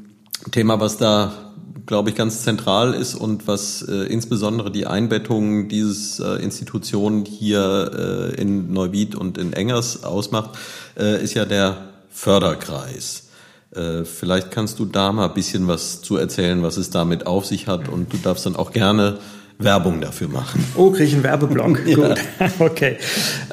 [0.52, 1.45] Thema, was da
[1.86, 8.32] glaube ich, ganz zentral ist und was äh, insbesondere die Einbettung dieses äh, Institutionen hier
[8.36, 10.58] äh, in Neuwied und in Engers ausmacht,
[10.98, 13.28] äh, ist ja der Förderkreis.
[13.74, 17.46] Äh, vielleicht kannst du da mal ein bisschen was zu erzählen, was es damit auf
[17.46, 19.18] sich hat und du darfst dann auch gerne
[19.58, 20.64] Werbung dafür machen.
[20.76, 21.80] Oh, kriege ich einen Werbeblock.
[21.86, 21.94] ja.
[21.94, 22.20] Gut,
[22.58, 22.98] okay.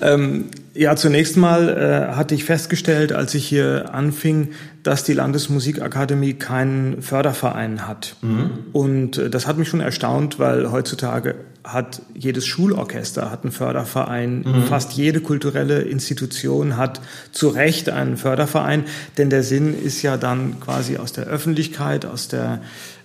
[0.02, 4.50] Ähm, ja, zunächst mal äh, hatte ich festgestellt, als ich hier anfing,
[4.82, 8.16] dass die Landesmusikakademie keinen Förderverein hat.
[8.22, 8.50] Mhm.
[8.72, 14.40] Und äh, das hat mich schon erstaunt, weil heutzutage hat jedes Schulorchester hat einen Förderverein,
[14.40, 14.64] mhm.
[14.64, 17.00] fast jede kulturelle Institution hat
[17.32, 18.86] zu Recht einen Förderverein,
[19.18, 22.62] denn der Sinn ist ja dann quasi aus der Öffentlichkeit, aus der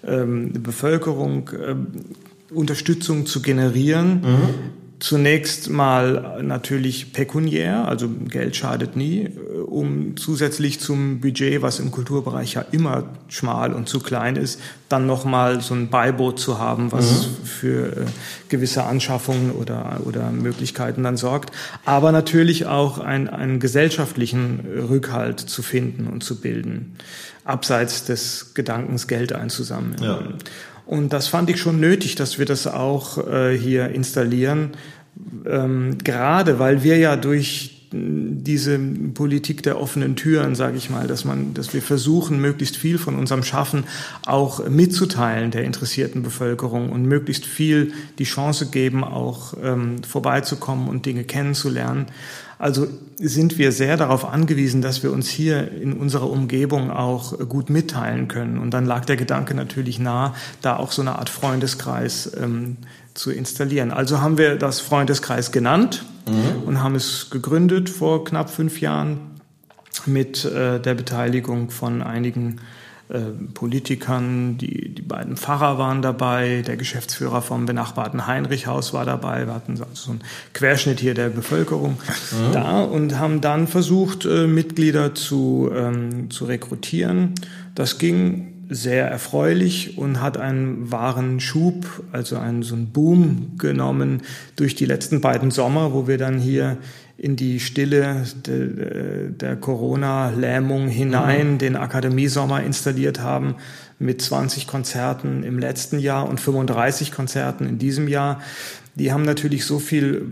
[0.07, 1.87] ähm, Bevölkerung ähm,
[2.51, 4.23] Unterstützung zu generieren.
[4.23, 4.88] Mhm.
[5.01, 9.29] Zunächst mal natürlich pekuniär, also Geld schadet nie,
[9.67, 15.07] um zusätzlich zum Budget, was im Kulturbereich ja immer schmal und zu klein ist, dann
[15.07, 17.45] nochmal so ein Beiboot zu haben, was mhm.
[17.45, 18.07] für äh,
[18.49, 21.53] gewisse Anschaffungen oder, oder Möglichkeiten dann sorgt.
[21.85, 26.97] Aber natürlich auch ein, einen gesellschaftlichen Rückhalt zu finden und zu bilden,
[27.45, 30.03] abseits des Gedankens Geld einzusammeln.
[30.03, 30.23] Ja.
[30.89, 34.71] Und das fand ich schon nötig, dass wir das auch äh, hier installieren,
[35.45, 41.27] ähm, gerade weil wir ja durch diese Politik der offenen Türen, sage ich mal, dass
[41.27, 43.85] man, dass wir versuchen, möglichst viel von unserem Schaffen
[44.25, 51.05] auch mitzuteilen der interessierten Bevölkerung und möglichst viel die Chance geben, auch ähm, vorbeizukommen und
[51.05, 52.07] Dinge kennenzulernen.
[52.59, 57.71] Also sind wir sehr darauf angewiesen, dass wir uns hier in unserer Umgebung auch gut
[57.71, 58.59] mitteilen können.
[58.59, 62.77] Und dann lag der Gedanke natürlich nah, da auch so eine Art Freundeskreis ähm,
[63.15, 63.93] zu installieren.
[63.93, 66.65] Also haben wir das Freundeskreis genannt mhm.
[66.67, 69.21] und haben es gegründet vor knapp fünf Jahren
[70.07, 72.61] mit äh, der Beteiligung von einigen
[73.55, 79.47] Politikern, die, die beiden Pfarrer waren dabei, der Geschäftsführer vom benachbarten Heinrichhaus war dabei.
[79.47, 80.21] Wir hatten also so einen
[80.53, 82.53] Querschnitt hier der Bevölkerung mhm.
[82.53, 87.35] da und haben dann versucht, äh, Mitglieder zu, ähm, zu rekrutieren.
[87.75, 94.21] Das ging sehr erfreulich und hat einen wahren Schub, also einen so einen Boom genommen
[94.57, 96.77] durch die letzten beiden Sommer, wo wir dann hier
[97.19, 101.59] in die Stille de, der Corona-Lähmung hinein mhm.
[101.59, 103.57] den Akademiesommer installiert haben
[103.99, 108.41] mit 20 Konzerten im letzten Jahr und 35 Konzerten in diesem Jahr.
[108.99, 110.29] Die haben natürlich so viel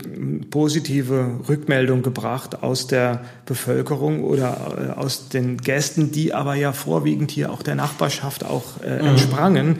[0.49, 7.31] positive Rückmeldung gebracht aus der Bevölkerung oder äh, aus den Gästen, die aber ja vorwiegend
[7.31, 9.07] hier auch der Nachbarschaft auch äh, mhm.
[9.07, 9.67] entsprangen.
[9.67, 9.77] Mhm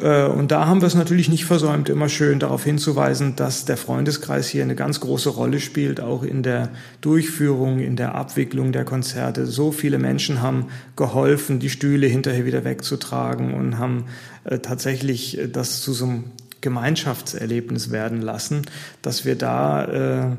[0.00, 4.46] und da haben wir es natürlich nicht versäumt, immer schön darauf hinzuweisen, dass der Freundeskreis
[4.46, 6.68] hier eine ganz große Rolle spielt, auch in der
[7.00, 9.46] Durchführung, in der Abwicklung der Konzerte.
[9.46, 14.04] So viele Menschen haben geholfen, die Stühle hinterher wieder wegzutragen und haben
[14.44, 16.24] äh, tatsächlich das zu so einem
[16.60, 18.62] Gemeinschaftserlebnis werden lassen,
[19.02, 20.36] dass wir da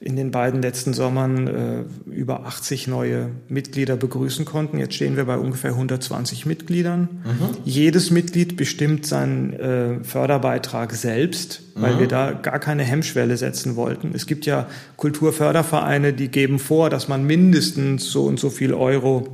[0.00, 4.78] in den beiden letzten Sommern äh, über 80 neue Mitglieder begrüßen konnten.
[4.78, 7.08] Jetzt stehen wir bei ungefähr 120 Mitgliedern.
[7.24, 7.56] Mhm.
[7.64, 12.00] Jedes Mitglied bestimmt seinen äh, Förderbeitrag selbst, weil mhm.
[12.00, 14.12] wir da gar keine Hemmschwelle setzen wollten.
[14.14, 19.26] Es gibt ja Kulturfördervereine, die geben vor, dass man mindestens so und so viel Euro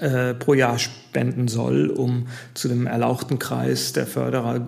[0.00, 4.60] äh, pro Jahr spenden soll, um zu dem erlauchten Kreis der Förderer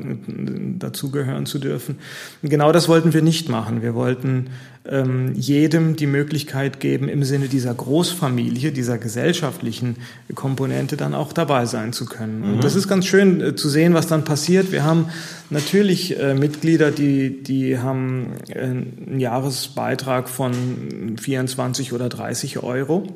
[0.78, 1.98] dazugehören zu dürfen.
[2.42, 3.82] Genau das wollten wir nicht machen.
[3.82, 4.50] Wir wollten
[4.88, 9.96] ähm, jedem die Möglichkeit geben, im Sinne dieser Großfamilie, dieser gesellschaftlichen
[10.36, 12.40] Komponente dann auch dabei sein zu können.
[12.40, 12.54] Mhm.
[12.54, 14.70] Und das ist ganz schön äh, zu sehen, was dann passiert.
[14.70, 15.06] Wir haben
[15.50, 23.08] natürlich äh, Mitglieder, die, die haben äh, einen Jahresbeitrag von 24 oder 30 Euro.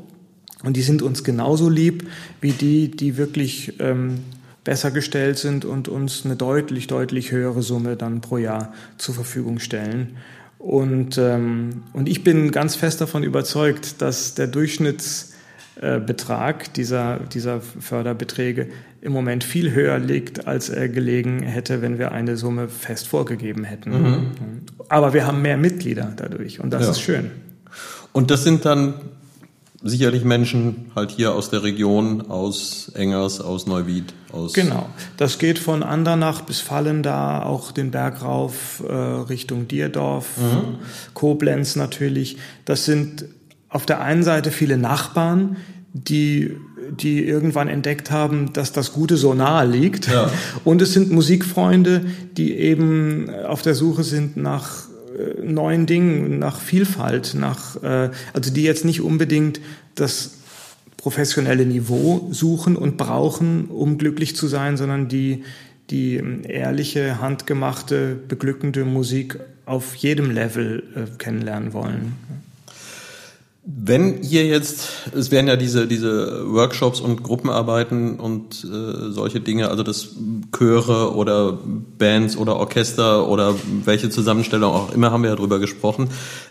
[0.63, 2.09] Und die sind uns genauso lieb
[2.41, 4.21] wie die, die wirklich ähm,
[4.65, 9.59] besser gestellt sind und uns eine deutlich, deutlich höhere Summe dann pro Jahr zur Verfügung
[9.59, 10.19] stellen.
[10.59, 18.69] Und, ähm, und ich bin ganz fest davon überzeugt, dass der Durchschnittsbetrag dieser, dieser Förderbeträge
[19.01, 23.65] im Moment viel höher liegt, als er gelegen hätte, wenn wir eine Summe fest vorgegeben
[23.65, 23.91] hätten.
[23.91, 24.27] Mhm.
[24.91, 26.91] Aber wir haben mehr Mitglieder dadurch und das ja.
[26.91, 27.31] ist schön.
[28.13, 28.93] Und das sind dann
[29.83, 34.53] sicherlich Menschen halt hier aus der Region, aus Engers, aus Neuwied, aus.
[34.53, 34.89] Genau.
[35.17, 40.79] Das geht von Andernach bis Fallenda, auch den Berg rauf, äh, Richtung Dierdorf, mhm.
[41.15, 42.37] Koblenz natürlich.
[42.65, 43.25] Das sind
[43.69, 45.57] auf der einen Seite viele Nachbarn,
[45.93, 46.57] die
[46.91, 50.09] die irgendwann entdeckt haben, dass das Gute so nahe liegt.
[50.09, 50.31] Ja.
[50.65, 52.05] Und es sind Musikfreunde,
[52.37, 54.90] die eben auf der Suche sind nach
[55.43, 59.61] neuen Dingen, nach Vielfalt, nach, äh, also die jetzt nicht unbedingt
[59.95, 60.39] das
[60.97, 65.45] professionelle Niveau suchen und brauchen, um glücklich zu sein, sondern die
[65.91, 72.17] die ähm, ehrliche, handgemachte, beglückende Musik auf jedem Level äh, kennenlernen wollen.
[73.73, 79.69] Wenn ihr jetzt, es werden ja diese, diese Workshops und Gruppenarbeiten und äh, solche Dinge,
[79.69, 80.09] also das
[80.57, 81.59] Chöre oder
[81.99, 83.55] Bands oder Orchester oder
[83.85, 86.09] welche Zusammenstellung auch immer, haben wir ja drüber gesprochen.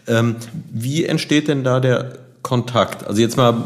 [0.07, 0.37] Ähm,
[0.71, 3.05] wie entsteht denn da der Kontakt?
[3.05, 3.63] Also jetzt mal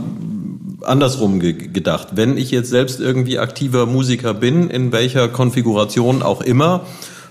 [0.82, 2.10] andersrum ge gedacht.
[2.14, 6.86] Wenn ich jetzt selbst irgendwie aktiver Musiker bin, in welcher Konfiguration auch immer,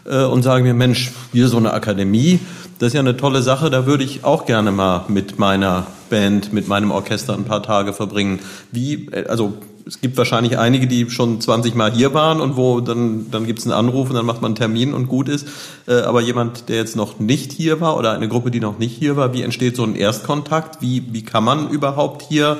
[0.05, 2.39] äh, und sage mir, Mensch, hier so eine Akademie,
[2.79, 6.53] das ist ja eine tolle Sache, da würde ich auch gerne mal mit meiner Band,
[6.53, 8.41] mit meinem Orchester ein paar Tage verbringen.
[8.71, 9.55] Wie, äh, also
[9.87, 13.61] es gibt wahrscheinlich einige, die schon 20 Mal hier waren und wo dann, dann gibt
[13.61, 15.49] es einen Anruf und dann macht man einen Termin und gut ist.
[15.89, 18.97] Äh, aber jemand, der jetzt noch nicht hier war oder eine Gruppe, die noch nicht
[18.97, 20.83] hier war, wie entsteht so ein Erstkontakt?
[20.83, 22.59] Wie, wie kann man überhaupt hier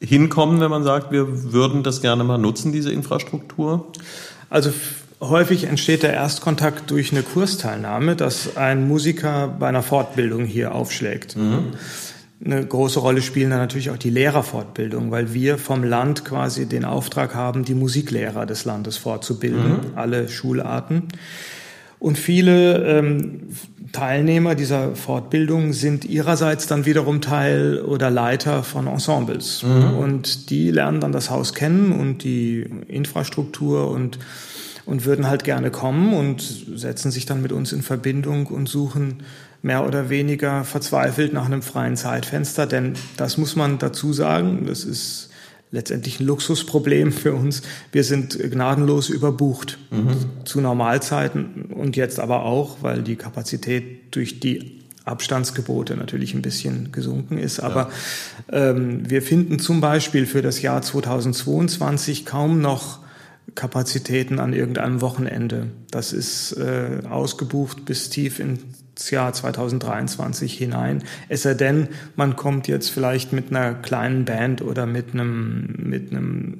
[0.00, 3.86] hinkommen, wenn man sagt, wir würden das gerne mal nutzen, diese Infrastruktur?
[4.50, 4.72] Also
[5.20, 11.36] häufig entsteht der Erstkontakt durch eine Kursteilnahme, dass ein Musiker bei einer Fortbildung hier aufschlägt.
[11.36, 11.74] Mhm.
[12.42, 16.86] Eine große Rolle spielen da natürlich auch die Lehrerfortbildung, weil wir vom Land quasi den
[16.86, 19.80] Auftrag haben, die Musiklehrer des Landes fortzubilden, mhm.
[19.96, 21.08] alle Schularten.
[21.98, 23.48] Und viele ähm,
[23.92, 29.62] Teilnehmer dieser Fortbildung sind ihrerseits dann wiederum Teil oder Leiter von Ensembles.
[29.62, 29.98] Mhm.
[29.98, 34.18] Und die lernen dann das Haus kennen und die Infrastruktur und,
[34.86, 39.22] und würden halt gerne kommen und setzen sich dann mit uns in Verbindung und suchen
[39.62, 42.66] mehr oder weniger verzweifelt nach einem freien Zeitfenster.
[42.66, 45.30] Denn das muss man dazu sagen, das ist
[45.70, 47.62] letztendlich ein Luxusproblem für uns.
[47.92, 50.44] Wir sind gnadenlos überbucht mhm.
[50.44, 56.92] zu Normalzeiten und jetzt aber auch, weil die Kapazität durch die Abstandsgebote natürlich ein bisschen
[56.92, 57.60] gesunken ist.
[57.60, 57.90] Aber
[58.50, 58.70] ja.
[58.70, 63.00] ähm, wir finden zum Beispiel für das Jahr 2022 kaum noch
[63.54, 65.68] Kapazitäten an irgendeinem Wochenende.
[65.90, 68.58] Das ist äh, ausgebucht bis tief in
[69.08, 71.02] Jahr 2023 hinein.
[71.30, 76.10] Es sei denn, man kommt jetzt vielleicht mit einer kleinen Band oder mit einem, mit
[76.10, 76.58] einem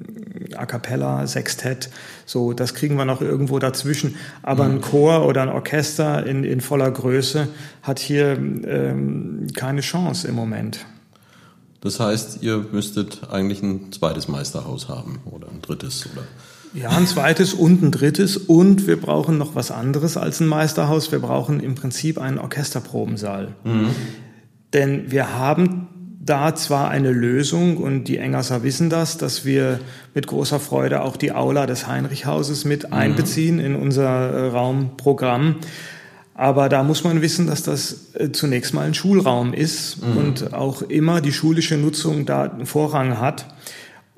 [0.55, 1.91] A cappella Sextett.
[2.25, 4.15] So, das kriegen wir noch irgendwo dazwischen.
[4.41, 4.75] Aber mhm.
[4.75, 7.47] ein Chor oder ein Orchester in, in voller Größe
[7.83, 10.85] hat hier ähm, keine Chance im Moment.
[11.81, 16.23] Das heißt, ihr müsstet eigentlich ein zweites Meisterhaus haben oder ein drittes oder?
[16.73, 18.37] Ja, ein zweites und ein drittes.
[18.37, 21.11] Und wir brauchen noch was anderes als ein Meisterhaus.
[21.11, 23.49] Wir brauchen im Prinzip einen Orchesterprobensaal.
[23.63, 23.89] Mhm.
[24.73, 25.87] Denn wir haben
[26.23, 29.79] da zwar eine Lösung und die Engerser wissen das, dass wir
[30.13, 32.93] mit großer Freude auch die Aula des Heinrichhauses mit mhm.
[32.93, 35.55] einbeziehen in unser äh, Raumprogramm.
[36.33, 40.17] Aber da muss man wissen, dass das äh, zunächst mal ein Schulraum ist mhm.
[40.17, 43.47] und auch immer die schulische Nutzung da Vorrang hat.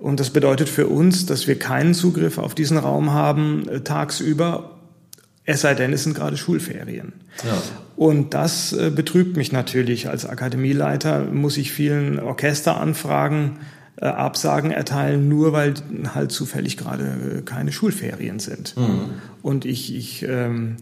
[0.04, 4.72] Und das bedeutet für uns, dass wir keinen Zugriff auf diesen Raum haben äh, tagsüber,
[5.46, 7.14] es sei denn, es sind gerade Schulferien.
[7.46, 7.62] Ja.
[7.96, 10.10] Und das äh, betrübt mich natürlich.
[10.10, 13.60] Als Akademieleiter muss ich vielen Orchesteranfragen
[13.96, 15.74] äh, Absagen erteilen, nur weil
[16.14, 18.76] halt zufällig gerade äh, keine Schulferien sind.
[18.76, 19.06] Mhm.
[19.42, 20.76] Und ich, ich ähm,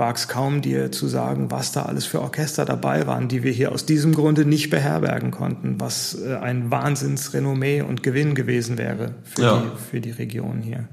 [0.00, 3.70] wag's kaum, dir zu sagen, was da alles für Orchester dabei waren, die wir hier
[3.70, 9.42] aus diesem Grunde nicht beherbergen konnten, was äh, ein Wahnsinnsrenommee und Gewinn gewesen wäre für,
[9.42, 9.58] ja.
[9.58, 10.88] die, für die Region hier.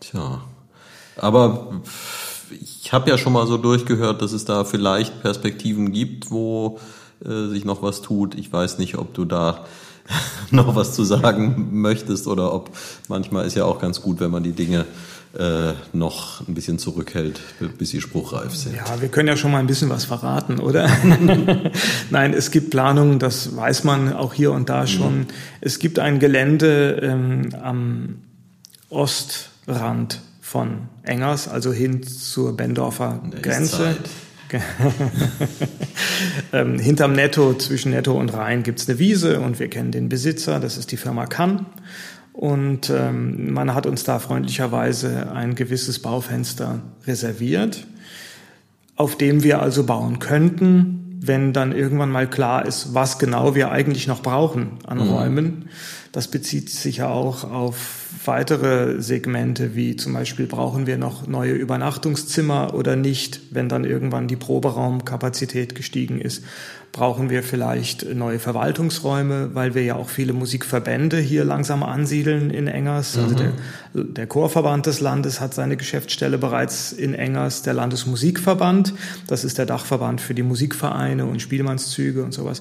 [0.00, 0.42] Tja,
[1.16, 1.80] aber
[2.50, 6.78] ich habe ja schon mal so durchgehört, dass es da vielleicht Perspektiven gibt, wo
[7.24, 8.34] äh, sich noch was tut.
[8.34, 9.64] Ich weiß nicht, ob du da
[10.50, 12.70] noch was zu sagen möchtest oder ob
[13.08, 14.84] manchmal ist ja auch ganz gut, wenn man die Dinge
[15.38, 17.40] äh, noch ein bisschen zurückhält,
[17.78, 18.76] bis sie spruchreif sind.
[18.76, 20.90] Ja, wir können ja schon mal ein bisschen was verraten, oder?
[22.10, 25.20] Nein, es gibt Planungen, das weiß man auch hier und da schon.
[25.20, 25.26] Mhm.
[25.62, 28.16] Es gibt ein Gelände ähm, am
[28.90, 33.96] Ostrand von Engers, also hin zur Bendorfer Grenze.
[36.52, 40.60] ähm, hinterm Netto, zwischen Netto und Rhein, gibt's eine Wiese und wir kennen den Besitzer,
[40.60, 41.64] das ist die Firma Kann.
[42.32, 47.86] Und ähm, man hat uns da freundlicherweise ein gewisses Baufenster reserviert,
[48.96, 53.70] auf dem wir also bauen könnten, wenn dann irgendwann mal klar ist, was genau wir
[53.70, 55.10] eigentlich noch brauchen an mhm.
[55.10, 55.68] Räumen.
[56.10, 61.52] Das bezieht sich ja auch auf weitere Segmente, wie zum Beispiel brauchen wir noch neue
[61.52, 66.44] Übernachtungszimmer oder nicht, wenn dann irgendwann die Proberaumkapazität gestiegen ist.
[66.92, 72.68] Brauchen wir vielleicht neue Verwaltungsräume, weil wir ja auch viele Musikverbände hier langsam ansiedeln in
[72.68, 73.16] Engers.
[73.16, 73.34] Also mhm.
[73.34, 73.44] Also
[73.94, 78.92] der, der Chorverband des Landes hat seine Geschäftsstelle bereits in Engers, der Landesmusikverband,
[79.26, 82.60] das ist der Dachverband für die Musikvereine und Spielmannszüge und sowas.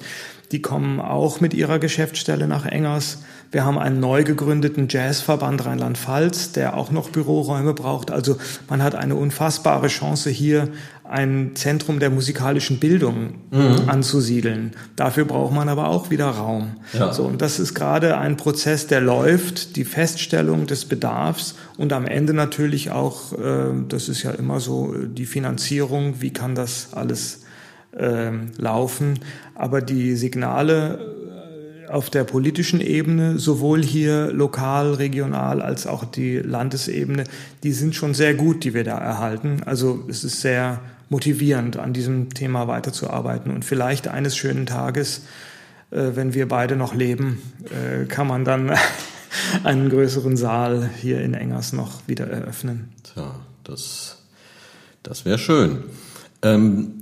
[0.52, 3.20] Die kommen auch mit ihrer Geschäftsstelle nach Engers.
[3.52, 8.12] Wir haben einen neu gegründeten Jazzverband Rheinland-Pfalz, der auch noch Büroräume braucht.
[8.12, 8.38] Also
[8.70, 10.70] man hat eine unfassbare Chance hier
[11.12, 13.90] ein Zentrum der musikalischen Bildung mhm.
[13.90, 14.72] anzusiedeln.
[14.96, 16.78] Dafür braucht man aber auch wieder Raum.
[16.94, 17.12] Ja.
[17.12, 22.06] So, und das ist gerade ein Prozess, der läuft, die Feststellung des Bedarfs und am
[22.06, 27.41] Ende natürlich auch, äh, das ist ja immer so, die Finanzierung, wie kann das alles
[27.98, 29.20] äh, laufen.
[29.56, 31.22] Aber die Signale
[31.92, 37.26] auf der politischen Ebene, sowohl hier lokal, regional als auch die Landesebene,
[37.64, 39.62] die sind schon sehr gut, die wir da erhalten.
[39.66, 40.80] Also es ist sehr
[41.10, 43.54] motivierend, an diesem Thema weiterzuarbeiten.
[43.54, 45.24] Und vielleicht eines schönen Tages,
[45.92, 48.72] äh, wenn wir beide noch leben, äh, kann man dann
[49.64, 52.94] einen größeren Saal hier in Engers noch wieder eröffnen.
[53.04, 53.36] Tja,
[53.66, 54.24] das,
[55.04, 55.84] das wäre schön.
[56.42, 57.01] Ähm,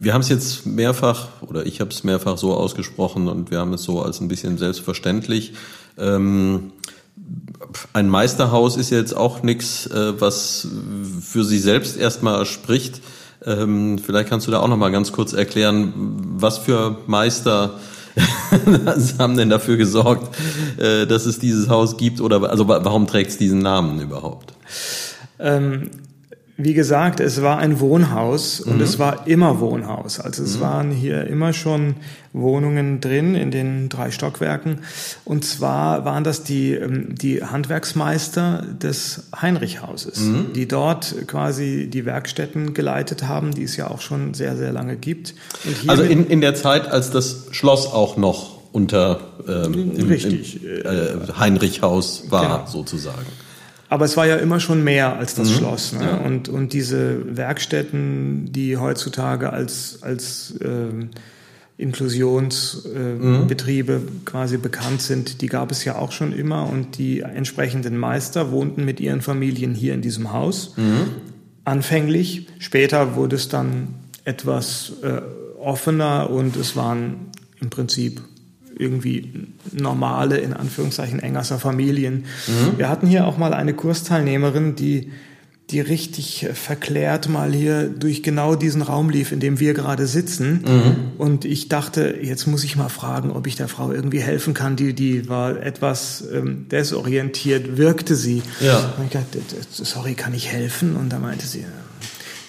[0.00, 3.74] wir haben es jetzt mehrfach, oder ich habe es mehrfach so ausgesprochen und wir haben
[3.74, 5.52] es so als ein bisschen selbstverständlich.
[5.98, 6.72] Ähm,
[7.92, 10.66] ein Meisterhaus ist jetzt auch nichts, äh, was
[11.20, 13.02] für Sie selbst erstmal spricht.
[13.44, 15.92] Ähm, vielleicht kannst du da auch noch mal ganz kurz erklären,
[16.36, 17.78] was für Meister
[19.18, 20.34] haben denn dafür gesorgt,
[20.78, 24.54] äh, dass es dieses Haus gibt oder also warum trägt es diesen Namen überhaupt?
[25.38, 25.90] Ähm,
[26.64, 28.82] wie gesagt, es war ein Wohnhaus und mhm.
[28.82, 30.20] es war immer Wohnhaus.
[30.20, 30.60] Also es mhm.
[30.60, 31.96] waren hier immer schon
[32.32, 34.80] Wohnungen drin in den drei Stockwerken.
[35.24, 40.52] Und zwar waren das die, ähm, die Handwerksmeister des Heinrichhauses, mhm.
[40.54, 44.96] die dort quasi die Werkstätten geleitet haben, die es ja auch schon sehr, sehr lange
[44.96, 45.34] gibt.
[45.86, 50.10] also in, in der Zeit, als das Schloss auch noch unter ähm, im.
[50.10, 52.66] Im, äh, Heinrichhaus war, genau.
[52.66, 53.26] sozusagen.
[53.90, 55.54] Aber es war ja immer schon mehr als das mhm.
[55.54, 55.92] Schloss.
[55.92, 56.04] Ne?
[56.04, 56.18] Ja.
[56.18, 60.90] Und, und diese Werkstätten, die heutzutage als, als äh,
[61.76, 64.24] Inklusionsbetriebe äh, mhm.
[64.24, 66.68] quasi bekannt sind, die gab es ja auch schon immer.
[66.68, 70.74] Und die entsprechenden Meister wohnten mit ihren Familien hier in diesem Haus.
[70.76, 71.08] Mhm.
[71.64, 72.46] Anfänglich.
[72.60, 73.88] Später wurde es dann
[74.24, 75.20] etwas äh,
[75.58, 77.30] offener und es waren
[77.60, 78.22] im Prinzip
[78.80, 82.24] irgendwie normale, in Anführungszeichen, Engerser Familien.
[82.46, 82.78] Mhm.
[82.78, 85.10] Wir hatten hier auch mal eine Kursteilnehmerin, die
[85.70, 90.64] die richtig verklärt mal hier durch genau diesen Raum lief, in dem wir gerade sitzen.
[90.66, 90.94] Mhm.
[91.18, 94.76] Und ich dachte, jetzt muss ich mal fragen, ob ich der Frau irgendwie helfen kann.
[94.76, 98.42] Die, die war etwas ähm, desorientiert, wirkte sie.
[98.60, 98.94] Ja.
[98.98, 99.38] Und ich dachte,
[99.70, 100.96] sorry, kann ich helfen?
[100.96, 101.64] Und da meinte sie,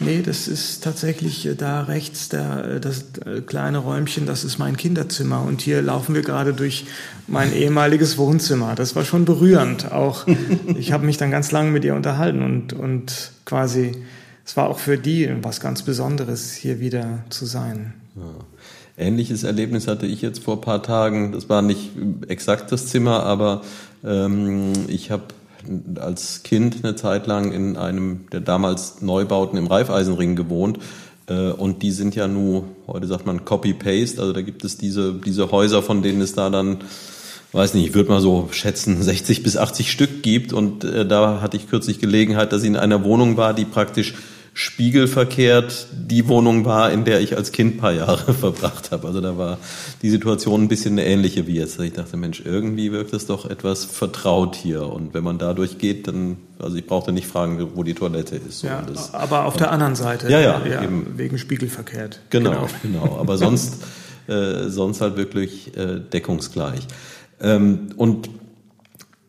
[0.03, 4.57] Nee, das ist tatsächlich äh, da rechts der, äh, das äh, kleine Räumchen, das ist
[4.57, 5.43] mein Kinderzimmer.
[5.43, 6.85] Und hier laufen wir gerade durch
[7.27, 8.73] mein ehemaliges Wohnzimmer.
[8.75, 9.91] Das war schon berührend.
[9.91, 10.25] Auch
[10.75, 13.91] ich habe mich dann ganz lange mit ihr unterhalten und, und quasi,
[14.43, 17.93] es war auch für die was ganz Besonderes, hier wieder zu sein.
[18.15, 18.23] Ja.
[18.97, 21.31] Ähnliches Erlebnis hatte ich jetzt vor paar Tagen.
[21.31, 21.91] Das war nicht
[22.27, 23.61] exakt das Zimmer, aber
[24.03, 25.23] ähm, ich habe
[25.99, 30.79] als Kind eine Zeit lang in einem der damals Neubauten im Reifeisenring gewohnt.
[31.27, 35.13] Äh, und die sind ja nur, heute sagt man Copy-Paste, also da gibt es diese,
[35.13, 36.79] diese Häuser, von denen es da dann,
[37.53, 40.53] weiß nicht, ich würde mal so schätzen, 60 bis 80 Stück gibt.
[40.53, 44.15] Und äh, da hatte ich kürzlich Gelegenheit, dass ich in einer Wohnung war, die praktisch
[44.53, 49.07] spiegelverkehrt die Wohnung war, in der ich als Kind paar Jahre verbracht habe.
[49.07, 49.57] Also da war
[50.01, 51.79] die Situation ein bisschen eine ähnliche wie jetzt.
[51.79, 54.83] Ich dachte, Mensch, irgendwie wirkt es doch etwas vertraut hier.
[54.83, 58.61] Und wenn man da durchgeht, dann, also ich brauchte nicht fragen, wo die Toilette ist.
[58.63, 60.29] Ja, das, aber auf der anderen Seite.
[60.29, 61.17] Ja, ja, ja eben.
[61.17, 62.19] wegen spiegelverkehrt.
[62.29, 62.67] Genau, genau.
[62.83, 63.19] genau.
[63.19, 63.77] Aber sonst,
[64.27, 66.87] äh, sonst halt wirklich äh, deckungsgleich.
[67.39, 68.29] Ähm, und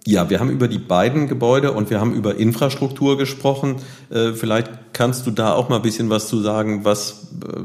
[0.06, 3.76] ja, wir haben über die beiden Gebäude und wir haben über Infrastruktur gesprochen.
[4.10, 7.60] Äh, vielleicht kannst du da auch mal ein bisschen was zu sagen, was äh,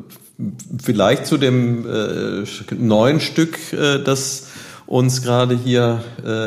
[0.81, 2.43] vielleicht zu dem äh,
[2.75, 3.57] neuen Stück,
[4.05, 4.47] das
[4.85, 6.01] uns gerade hier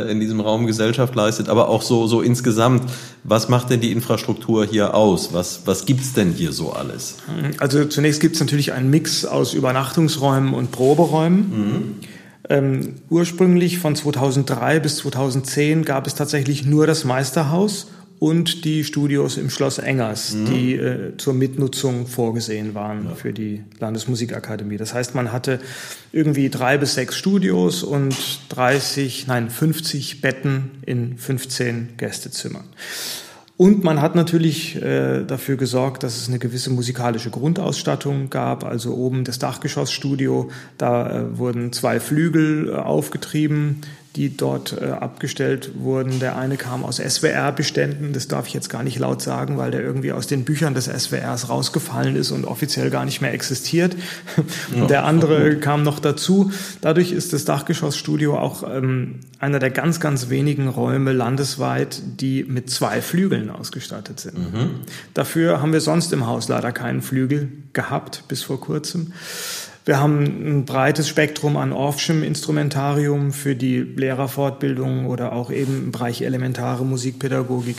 [0.09, 2.91] in diesem Raum Gesellschaft leistet, aber auch so, so insgesamt.
[3.24, 5.34] Was macht denn die Infrastruktur hier aus?
[5.34, 7.16] Was, was gibt's denn hier so alles?
[7.59, 11.38] Also zunächst gibt's natürlich einen Mix aus Übernachtungsräumen und Proberäumen.
[11.38, 11.95] Mhm.
[12.51, 17.86] Ähm, ursprünglich von 2003 bis 2010 gab es tatsächlich nur das Meisterhaus
[18.18, 20.44] und die Studios im Schloss Engers, mhm.
[20.46, 23.14] die äh, zur Mitnutzung vorgesehen waren ja.
[23.14, 24.76] für die Landesmusikakademie.
[24.76, 25.61] Das heißt, man hatte
[26.11, 28.14] irgendwie drei bis sechs Studios und
[28.48, 32.64] 30, nein, 50 Betten in 15 Gästezimmern.
[33.61, 38.65] Und man hat natürlich äh, dafür gesorgt, dass es eine gewisse musikalische Grundausstattung gab.
[38.65, 43.83] Also oben das Dachgeschossstudio, da äh, wurden zwei Flügel äh, aufgetrieben,
[44.17, 46.19] die dort äh, abgestellt wurden.
[46.19, 49.83] Der eine kam aus SWR-Beständen, das darf ich jetzt gar nicht laut sagen, weil der
[49.83, 53.97] irgendwie aus den Büchern des SWRs rausgefallen ist und offiziell gar nicht mehr existiert.
[54.75, 56.53] Ja, der andere kam noch dazu.
[56.81, 62.71] Dadurch ist das Dachgeschossstudio auch ähm, einer der ganz, ganz wenigen Räume landesweit, die mit
[62.71, 64.39] zwei Flügeln ausgestattet sind.
[64.39, 64.71] Mhm.
[65.15, 69.13] Dafür haben wir sonst im Haus leider keinen Flügel gehabt, bis vor kurzem.
[69.85, 75.93] Wir haben ein breites Spektrum an Orffschem Instrumentarium für die Lehrerfortbildung oder auch eben im
[75.93, 77.78] Bereich elementare Musikpädagogik.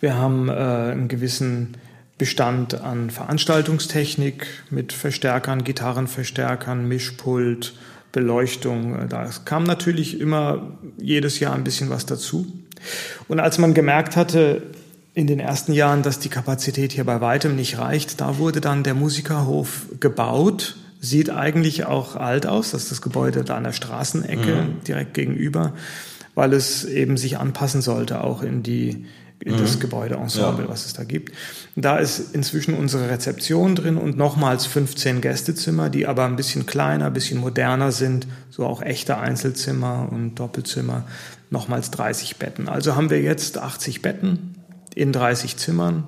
[0.00, 1.76] Wir haben äh, einen gewissen
[2.18, 7.74] Bestand an Veranstaltungstechnik mit Verstärkern, Gitarrenverstärkern, Mischpult,
[8.12, 9.08] Beleuchtung.
[9.08, 12.46] Da kam natürlich immer jedes Jahr ein bisschen was dazu.
[13.28, 14.62] Und als man gemerkt hatte,
[15.14, 18.20] in den ersten Jahren, dass die Kapazität hier bei weitem nicht reicht.
[18.20, 20.76] Da wurde dann der Musikerhof gebaut.
[21.00, 24.84] Sieht eigentlich auch alt aus, das ist das Gebäude da an der Straßenecke mhm.
[24.86, 25.74] direkt gegenüber,
[26.34, 29.06] weil es eben sich anpassen sollte auch in die
[29.40, 29.80] in das mhm.
[29.80, 30.70] Gebäudeensemble, ja.
[30.70, 31.34] was es da gibt.
[31.76, 37.06] Da ist inzwischen unsere Rezeption drin und nochmals 15 Gästezimmer, die aber ein bisschen kleiner,
[37.06, 41.04] ein bisschen moderner sind, so auch echte Einzelzimmer und Doppelzimmer,
[41.50, 42.68] nochmals 30 Betten.
[42.68, 44.53] Also haben wir jetzt 80 Betten
[44.94, 46.04] in 30 Zimmern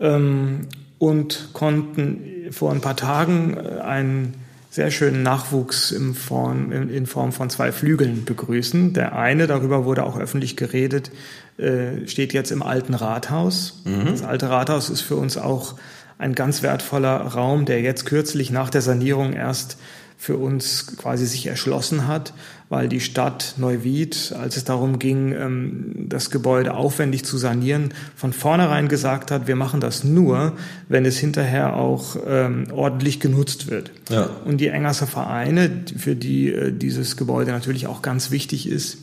[0.00, 0.68] ähm,
[0.98, 4.34] und konnten vor ein paar Tagen äh, einen
[4.70, 8.92] sehr schönen Nachwuchs in Form, in Form von zwei Flügeln begrüßen.
[8.92, 11.10] Der eine, darüber wurde auch öffentlich geredet,
[11.56, 13.80] äh, steht jetzt im alten Rathaus.
[13.86, 14.04] Mhm.
[14.04, 15.76] Das alte Rathaus ist für uns auch
[16.18, 19.78] ein ganz wertvoller Raum, der jetzt kürzlich nach der Sanierung erst
[20.18, 22.34] für uns quasi sich erschlossen hat,
[22.68, 28.32] weil die Stadt Neuwied, als es darum ging, ähm, das Gebäude aufwendig zu sanieren, von
[28.32, 30.52] vornherein gesagt hat, wir machen das nur,
[30.88, 33.92] wenn es hinterher auch ähm, ordentlich genutzt wird.
[34.10, 34.30] Ja.
[34.44, 38.98] Und die Engerser Vereine, für die äh, dieses Gebäude natürlich auch ganz wichtig ist,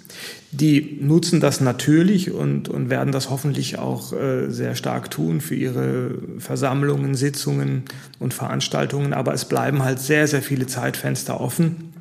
[0.51, 5.55] die nutzen das natürlich und, und werden das hoffentlich auch äh, sehr stark tun für
[5.55, 7.83] ihre Versammlungen, Sitzungen
[8.19, 9.13] und Veranstaltungen.
[9.13, 11.92] Aber es bleiben halt sehr, sehr viele Zeitfenster offen.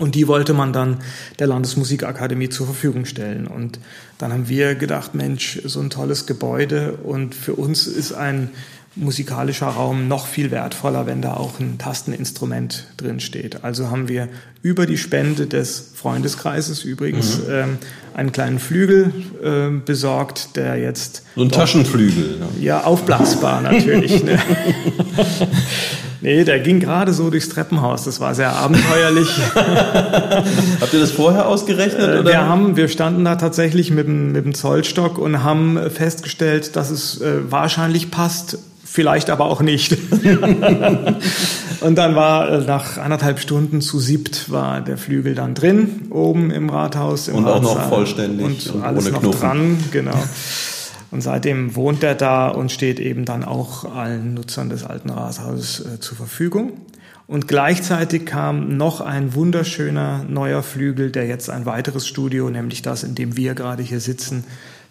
[0.00, 0.96] Und die wollte man dann
[1.38, 3.46] der Landesmusikakademie zur Verfügung stellen.
[3.46, 3.78] Und
[4.16, 6.94] dann haben wir gedacht, Mensch, so ein tolles Gebäude.
[7.04, 8.48] Und für uns ist ein
[8.96, 13.62] musikalischer Raum noch viel wertvoller, wenn da auch ein Tasteninstrument drin steht.
[13.62, 14.28] Also haben wir
[14.62, 17.44] über die Spende des Freundeskreises übrigens mhm.
[17.50, 17.78] ähm,
[18.14, 19.12] einen kleinen Flügel
[19.44, 22.38] äh, besorgt, der jetzt so ein Taschenflügel.
[22.58, 24.24] Ja, ja aufblasbar natürlich.
[24.24, 24.38] ne?
[26.22, 28.04] Nee, der ging gerade so durchs Treppenhaus.
[28.04, 29.28] Das war sehr abenteuerlich.
[29.54, 32.08] Habt ihr das vorher ausgerechnet?
[32.08, 32.30] Äh, oder?
[32.30, 36.90] Wir haben, wir standen da tatsächlich mit dem, mit dem Zollstock und haben festgestellt, dass
[36.90, 38.58] es äh, wahrscheinlich passt
[38.90, 39.92] vielleicht aber auch nicht.
[41.80, 46.50] und dann war äh, nach anderthalb Stunden zu siebt war der Flügel dann drin, oben
[46.50, 47.28] im Rathaus.
[47.28, 49.40] Im und auch noch vollständig und, und alles noch Knochen.
[49.40, 50.18] dran, genau.
[51.10, 55.84] Und seitdem wohnt er da und steht eben dann auch allen Nutzern des alten Rathauses
[55.84, 56.72] äh, zur Verfügung.
[57.26, 63.04] Und gleichzeitig kam noch ein wunderschöner neuer Flügel, der jetzt ein weiteres Studio, nämlich das,
[63.04, 64.44] in dem wir gerade hier sitzen,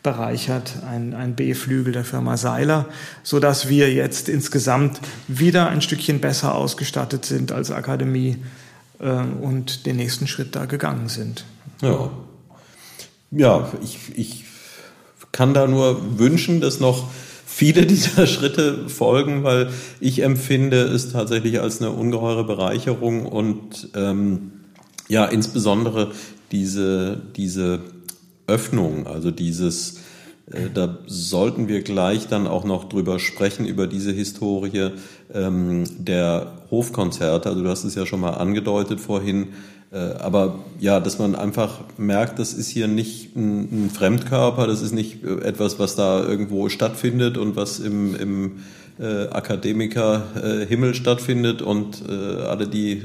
[0.04, 2.86] bereichert, ein, ein B-Flügel der Firma Seiler,
[3.24, 8.38] so dass wir jetzt insgesamt wieder ein Stückchen besser ausgestattet sind als Akademie
[9.00, 11.44] äh, und den nächsten Schritt da gegangen sind.
[11.82, 12.10] Ja,
[13.32, 14.46] ja ich, ich
[15.32, 17.10] kann da nur wünschen, dass noch
[17.46, 19.70] viele dieser Schritte folgen, weil
[20.00, 24.52] ich empfinde es tatsächlich als eine ungeheure Bereicherung und ähm,
[25.08, 26.12] ja, insbesondere
[26.52, 27.80] diese, diese
[28.48, 30.00] Öffnung, also dieses,
[30.52, 34.92] äh, da sollten wir gleich dann auch noch drüber sprechen, über diese Historie
[35.34, 37.50] ähm, der Hofkonzerte.
[37.50, 39.50] Also du hast es ja schon mal angedeutet vorhin,
[39.98, 44.92] aber ja, dass man einfach merkt, das ist hier nicht ein, ein Fremdkörper, das ist
[44.92, 48.52] nicht äh, etwas, was da irgendwo stattfindet und was im, im
[49.00, 53.02] äh, Akademiker äh, stattfindet und äh, alle, die äh,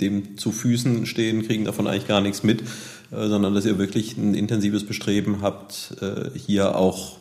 [0.00, 2.64] dem zu Füßen stehen, kriegen davon eigentlich gar nichts mit, äh,
[3.10, 7.18] sondern dass ihr wirklich ein intensives Bestreben habt, äh, hier auch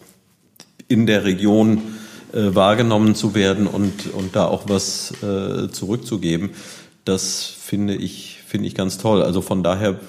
[0.88, 1.80] in der Region
[2.32, 6.51] äh, wahrgenommen zu werden und, und da auch was äh, zurückzugeben.
[7.03, 9.22] Das finde ich finde ich ganz toll.
[9.22, 10.00] Also von daher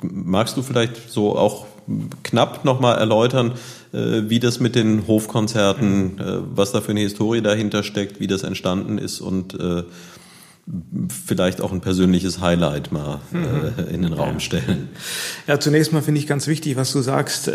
[0.00, 1.66] magst du vielleicht so auch
[2.22, 3.52] knapp nochmal erläutern,
[3.92, 8.26] äh, wie das mit den Hofkonzerten, äh, was da für eine Historie dahinter steckt, wie
[8.26, 9.82] das entstanden ist und äh,
[11.26, 14.88] vielleicht auch ein persönliches Highlight mal äh, in den Raum stellen.
[15.46, 17.50] Ja, zunächst mal finde ich ganz wichtig, was du sagst.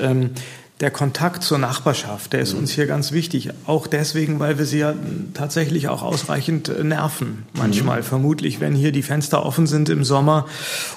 [0.82, 3.50] Der Kontakt zur Nachbarschaft, der ist uns hier ganz wichtig.
[3.66, 4.94] Auch deswegen, weil wir sie ja
[5.34, 7.46] tatsächlich auch ausreichend äh, nerven.
[7.54, 8.00] Manchmal.
[8.00, 8.04] Mhm.
[8.04, 10.48] Vermutlich, wenn hier die Fenster offen sind im Sommer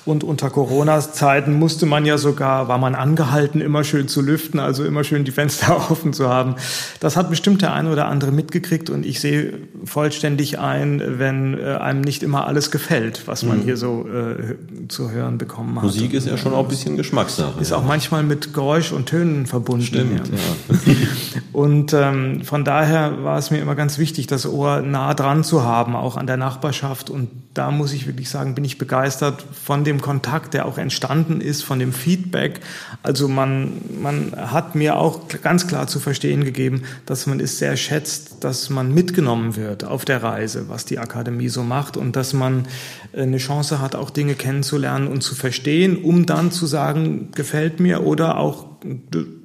[0.05, 4.85] und unter Corona-Zeiten musste man ja sogar, war man angehalten, immer schön zu lüften, also
[4.85, 6.57] immer schön die Fenster offen zu haben.
[6.99, 11.75] Das hat bestimmt der eine oder andere mitgekriegt und ich sehe vollständig ein, wenn äh,
[11.75, 13.63] einem nicht immer alles gefällt, was man mhm.
[13.63, 14.57] hier so äh,
[14.89, 15.85] zu hören bekommen hat.
[15.85, 17.61] Musik ist ja schon auch ein bisschen Geschmackssache.
[17.61, 19.87] Ist auch manchmal mit Geräusch und Tönen verbunden verbunden.
[19.87, 21.45] Stimmt, ja.
[21.53, 25.65] Und ähm, von daher war es mir immer ganz wichtig, das Ohr nah dran zu
[25.65, 27.11] haben, auch an der Nachbarschaft.
[27.11, 31.41] Und da muss ich wirklich sagen, bin ich begeistert von dem Kontakt, der auch entstanden
[31.41, 32.61] ist, von dem Feedback.
[33.03, 37.77] Also man, man hat mir auch ganz klar zu verstehen gegeben, dass man es sehr
[37.77, 42.33] schätzt, dass man mitgenommen wird auf der Reise, was die Akademie so macht und dass
[42.33, 42.67] man
[43.13, 48.05] eine Chance hat, auch Dinge kennenzulernen und zu verstehen, um dann zu sagen, gefällt mir
[48.05, 48.67] oder auch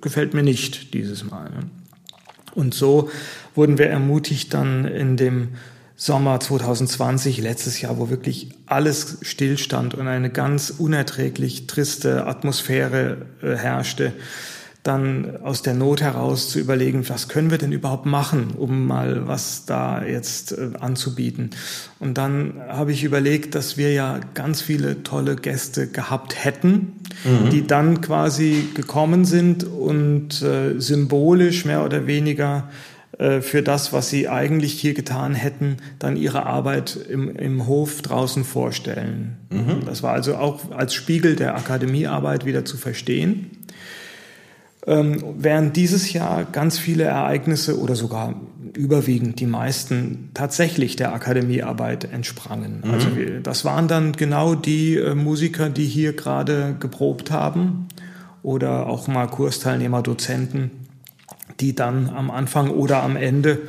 [0.01, 1.49] gefällt mir nicht dieses Mal.
[1.49, 1.70] Ne?
[2.55, 3.09] Und so
[3.55, 5.49] wurden wir ermutigt, dann in dem
[5.95, 13.55] Sommer 2020, letztes Jahr, wo wirklich alles stillstand und eine ganz unerträglich triste Atmosphäre äh,
[13.55, 14.14] herrschte,
[14.84, 19.27] dann aus der Not heraus zu überlegen, was können wir denn überhaupt machen, um mal
[19.27, 21.51] was da jetzt äh, anzubieten.
[21.99, 27.49] Und dann habe ich überlegt, dass wir ja ganz viele tolle Gäste gehabt hätten, mhm.
[27.49, 32.69] die dann quasi gekommen sind und äh, symbolisch mehr oder weniger
[33.19, 38.01] äh, für das, was sie eigentlich hier getan hätten, dann ihre Arbeit im, im Hof
[38.01, 39.38] draußen vorstellen.
[39.49, 39.86] Mhm.
[39.86, 43.51] Das war also auch als Spiegel der Akademiearbeit wieder zu verstehen.
[44.86, 48.36] Ähm, während dieses Jahr ganz viele Ereignisse oder sogar
[48.75, 52.81] überwiegend die meisten tatsächlich der Akademiearbeit entsprangen.
[52.84, 52.91] Mhm.
[52.91, 53.07] Also
[53.41, 57.88] das waren dann genau die äh, Musiker, die hier gerade geprobt haben
[58.41, 60.71] oder auch mal Kursteilnehmer, Dozenten,
[61.59, 63.59] die dann am Anfang oder am Ende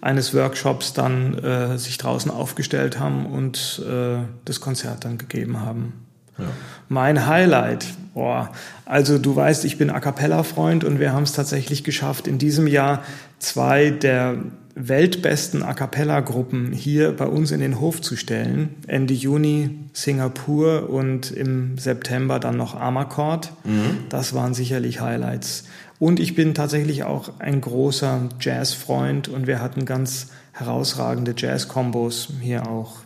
[0.00, 5.92] eines Workshops dann äh, sich draußen aufgestellt haben und äh, das Konzert dann gegeben haben.
[6.38, 6.46] Ja.
[6.88, 8.50] Mein Highlight, boah,
[8.84, 12.66] also du weißt, ich bin A cappella-Freund und wir haben es tatsächlich geschafft, in diesem
[12.66, 13.02] Jahr
[13.38, 14.38] zwei der
[14.74, 18.74] weltbesten A cappella-Gruppen hier bei uns in den Hof zu stellen.
[18.86, 23.52] Ende Juni Singapur und im September dann noch Amarcord.
[23.64, 24.04] Mhm.
[24.08, 25.64] Das waren sicherlich Highlights.
[25.98, 32.66] Und ich bin tatsächlich auch ein großer Jazz-Freund und wir hatten ganz herausragende Jazz-Kombos hier
[32.66, 32.96] auch.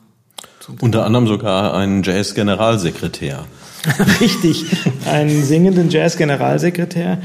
[0.81, 3.45] Unter anderem sogar einen Jazz-Generalsekretär.
[4.21, 4.67] Richtig,
[5.07, 7.19] einen singenden Jazz-Generalsekretär.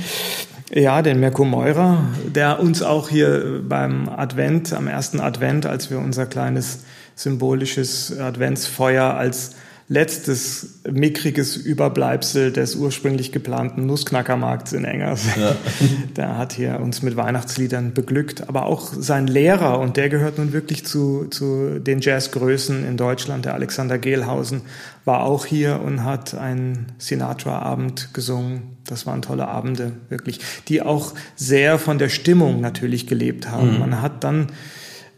[0.74, 2.04] Ja, den Mirko Meurer,
[2.34, 6.84] der uns auch hier beim Advent, am ersten Advent, als wir unser kleines
[7.16, 9.56] symbolisches Adventsfeuer als
[9.92, 15.26] letztes mickriges Überbleibsel des ursprünglich geplanten Nussknackermarkts in Engers.
[15.38, 15.58] Ja.
[16.16, 18.48] Der hat hier uns mit Weihnachtsliedern beglückt.
[18.48, 23.44] Aber auch sein Lehrer, und der gehört nun wirklich zu, zu den Jazzgrößen in Deutschland,
[23.44, 24.62] der Alexander Gehlhausen,
[25.04, 28.78] war auch hier und hat einen Sinatra-Abend gesungen.
[28.86, 30.40] Das waren tolle Abende, wirklich,
[30.70, 33.74] die auch sehr von der Stimmung natürlich gelebt haben.
[33.74, 33.80] Mhm.
[33.80, 34.48] Man hat dann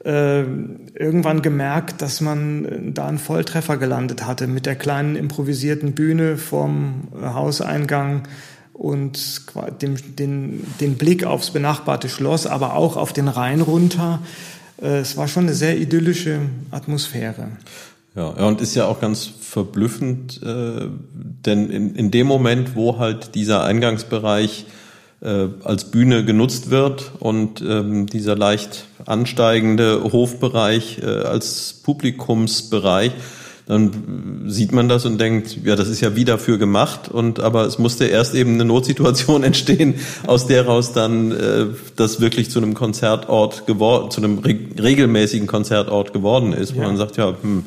[0.05, 0.41] äh,
[0.95, 6.35] irgendwann gemerkt, dass man äh, da einen Volltreffer gelandet hatte mit der kleinen improvisierten Bühne
[6.35, 8.23] vorm äh, Hauseingang
[8.73, 9.43] und
[9.81, 14.19] dem, den, den Blick aufs benachbarte Schloss, aber auch auf den Rhein runter.
[14.77, 16.39] Es war schon eine sehr idyllische
[16.71, 17.49] Atmosphäre.
[18.15, 23.63] Ja, und ist ja auch ganz verblüffend, denn in, in dem Moment, wo halt dieser
[23.63, 24.65] Eingangsbereich
[25.23, 33.11] äh, als Bühne genutzt wird und ähm, dieser leicht ansteigende Hofbereich äh, als Publikumsbereich,
[33.65, 37.65] dann sieht man das und denkt, ja, das ist ja wie dafür gemacht und aber
[37.65, 39.95] es musste erst eben eine Notsituation entstehen,
[40.27, 41.65] aus der raus dann äh,
[41.95, 46.87] das wirklich zu einem Konzertort geworden, zu einem re regelmäßigen Konzertort geworden ist, wo ja.
[46.87, 47.63] man sagt, ja, hm,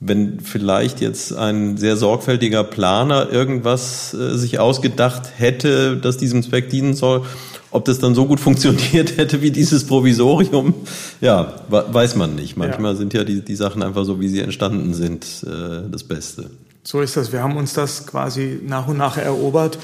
[0.00, 6.70] wenn vielleicht jetzt ein sehr sorgfältiger Planer irgendwas äh, sich ausgedacht hätte, das diesem Zweck
[6.70, 7.24] dienen soll,
[7.70, 10.74] ob das dann so gut funktioniert hätte wie dieses Provisorium,
[11.20, 12.56] ja, weiß man nicht.
[12.56, 12.96] Manchmal ja.
[12.96, 16.50] sind ja die, die Sachen einfach so, wie sie entstanden sind, äh, das Beste.
[16.84, 17.32] So ist das.
[17.32, 19.78] Wir haben uns das quasi nach und nach erobert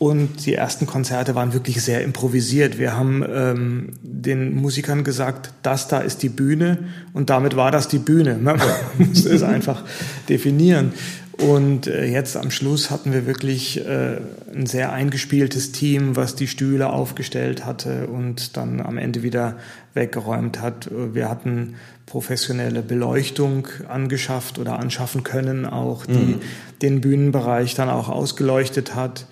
[0.00, 2.78] Und die ersten Konzerte waren wirklich sehr improvisiert.
[2.78, 6.78] Wir haben ähm, den Musikern gesagt, das da ist die Bühne
[7.12, 8.38] und damit war das die Bühne.
[8.40, 8.58] Man
[8.98, 9.84] muss es einfach
[10.26, 10.94] definieren.
[11.36, 14.16] Und äh, jetzt am Schluss hatten wir wirklich äh,
[14.54, 19.58] ein sehr eingespieltes Team, was die Stühle aufgestellt hatte und dann am Ende wieder
[19.92, 20.88] weggeräumt hat.
[20.90, 21.74] Wir hatten
[22.06, 26.40] professionelle Beleuchtung angeschafft oder anschaffen können, auch die mhm.
[26.80, 29.26] den Bühnenbereich dann auch ausgeleuchtet hat.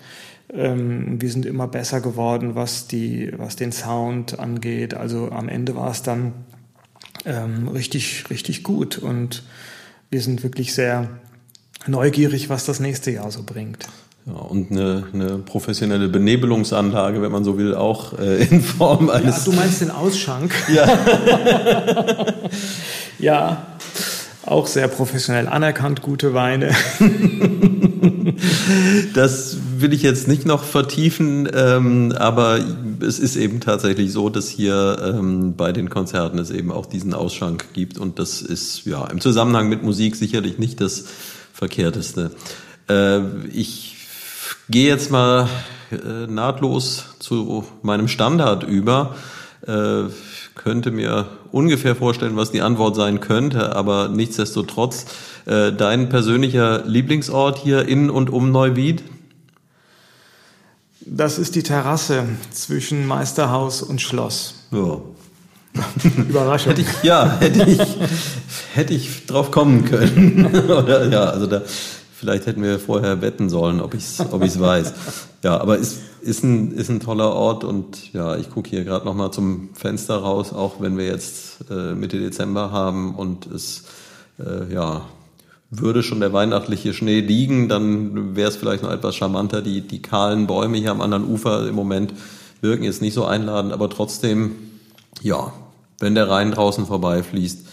[0.53, 4.93] Ähm, wir sind immer besser geworden, was die, was den Sound angeht.
[4.93, 6.33] Also am Ende war es dann
[7.25, 9.43] ähm, richtig, richtig gut und
[10.09, 11.09] wir sind wirklich sehr
[11.87, 13.87] neugierig, was das nächste Jahr so bringt.
[14.25, 19.45] Ja, und eine, eine professionelle Benebelungsanlage, wenn man so will, auch äh, in Form eines.
[19.45, 20.53] Ja, du meinst den Ausschank?
[20.73, 20.87] Ja.
[23.19, 23.67] ja,
[24.45, 26.75] auch sehr professionell anerkannt, gute Weine.
[29.13, 32.59] das will ich jetzt nicht noch vertiefen, ähm, aber
[33.01, 37.13] es ist eben tatsächlich so, dass hier ähm, bei den Konzerten es eben auch diesen
[37.13, 41.05] Ausschank gibt und das ist ja im Zusammenhang mit Musik sicherlich nicht das
[41.53, 42.31] Verkehrteste.
[42.89, 43.21] Äh,
[43.53, 43.97] ich
[44.69, 45.49] gehe jetzt mal
[45.91, 49.15] äh, nahtlos zu meinem Standard über.
[49.69, 50.09] Äh,
[50.55, 55.05] könnte mir ungefähr vorstellen, was die Antwort sein könnte, aber nichtsdestotrotz,
[55.45, 59.03] äh, dein persönlicher Lieblingsort hier in und um Neuwied?
[61.05, 64.55] Das ist die Terrasse zwischen Meisterhaus und Schloss.
[64.71, 64.99] Ja.
[66.17, 66.71] Überraschung.
[66.71, 67.79] hätte ich, ja, hätte ich,
[68.73, 70.45] hätte ich drauf kommen können.
[70.69, 71.61] Oder, ja, also da,
[72.11, 74.93] vielleicht hätten wir vorher wetten sollen, ob ich es ob ich's weiß.
[75.43, 79.05] Ja, aber ist, ist, ein, ist ein toller Ort und ja, ich gucke hier gerade
[79.05, 83.85] nochmal zum Fenster raus, auch wenn wir jetzt äh, Mitte Dezember haben und es
[84.39, 85.03] äh, ja,
[85.69, 89.61] würde schon der weihnachtliche Schnee liegen, dann wäre es vielleicht noch etwas charmanter.
[89.61, 92.13] Die, die kahlen Bäume hier am anderen Ufer im Moment
[92.61, 94.51] wirken jetzt nicht so einladend, aber trotzdem
[95.21, 95.53] ja,
[95.99, 97.65] wenn der Rhein draußen vorbeifließt,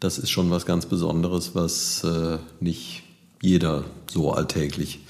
[0.00, 3.02] das ist schon was ganz Besonderes, was äh, nicht
[3.40, 5.00] jeder so alltäglich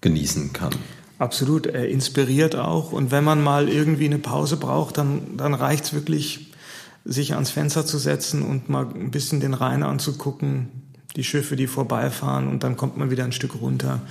[0.00, 0.74] genießen kann.
[1.18, 2.92] Absolut, er inspiriert auch.
[2.92, 6.52] Und wenn man mal irgendwie eine Pause braucht, dann, dann reicht es wirklich,
[7.04, 10.68] sich ans Fenster zu setzen und mal ein bisschen den Rhein anzugucken,
[11.14, 14.02] die Schiffe, die vorbeifahren und dann kommt man wieder ein Stück runter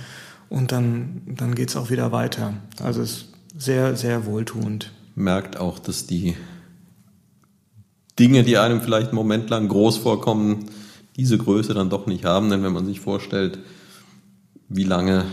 [0.48, 2.54] und dann, dann geht es auch wieder weiter.
[2.82, 3.28] Also es ist
[3.58, 4.92] sehr, sehr wohltuend.
[5.14, 6.36] Merkt auch, dass die
[8.18, 10.66] Dinge, die einem vielleicht einen Moment lang groß vorkommen,
[11.16, 12.50] diese Größe dann doch nicht haben.
[12.50, 13.58] Denn wenn man sich vorstellt,
[14.68, 15.24] wie lange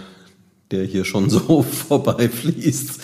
[0.74, 2.99] der hier schon so vorbeifließt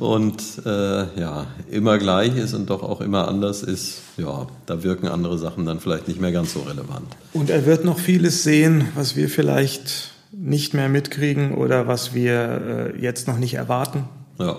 [0.00, 5.08] und äh, ja, immer gleich ist und doch auch immer anders ist, ja, da wirken
[5.08, 7.16] andere Sachen dann vielleicht nicht mehr ganz so relevant.
[7.32, 12.92] Und er wird noch vieles sehen, was wir vielleicht nicht mehr mitkriegen oder was wir
[12.94, 14.04] äh, jetzt noch nicht erwarten.
[14.38, 14.56] Ja.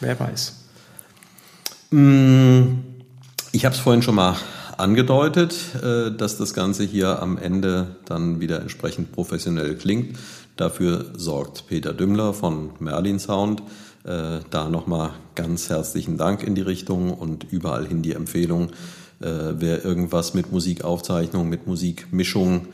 [0.00, 0.54] Wer weiß.
[1.90, 2.66] Mmh.
[3.52, 4.36] Ich habe es vorhin schon mal
[4.78, 10.18] angedeutet, äh, dass das Ganze hier am Ende dann wieder entsprechend professionell klingt.
[10.56, 13.62] Dafür sorgt Peter Dümmler von Merlin Sound.
[14.04, 18.70] Äh, da nochmal ganz herzlichen Dank in die Richtung und überall hin die Empfehlung,
[19.20, 22.68] äh, wer irgendwas mit Musikaufzeichnung, mit Musikmischung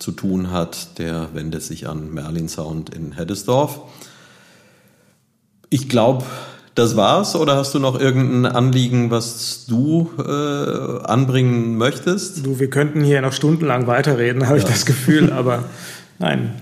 [0.00, 3.82] zu tun hat, der wendet sich an Merlin Sound in Heddesdorf.
[5.68, 6.24] Ich glaube,
[6.74, 12.46] das war's oder hast du noch irgendein Anliegen, was du äh, anbringen möchtest?
[12.46, 14.64] Du, wir könnten hier noch stundenlang weiterreden, habe ja.
[14.64, 15.64] ich das Gefühl, aber
[16.18, 16.52] nein.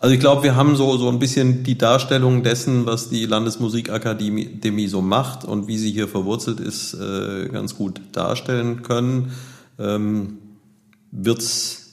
[0.00, 4.86] Also ich glaube, wir haben so, so ein bisschen die Darstellung dessen, was die Landesmusikakademie
[4.86, 9.32] so macht und wie sie hier verwurzelt ist, äh, ganz gut darstellen können.
[9.78, 10.38] Ähm,
[11.10, 11.87] wird's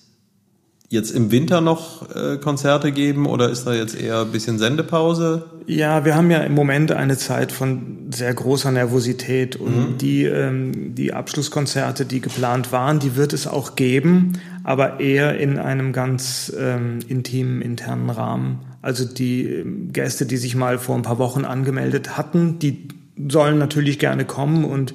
[0.96, 5.46] jetzt im Winter noch äh, Konzerte geben oder ist da jetzt eher ein bisschen Sendepause?
[5.68, 9.98] Ja, wir haben ja im Moment eine Zeit von sehr großer Nervosität und mhm.
[10.00, 14.34] die, ähm, die Abschlusskonzerte, die geplant waren, die wird es auch geben,
[14.64, 18.60] aber eher in einem ganz ähm, intimen internen Rahmen.
[18.82, 22.88] Also die ähm, Gäste, die sich mal vor ein paar Wochen angemeldet hatten, die
[23.30, 24.93] sollen natürlich gerne kommen und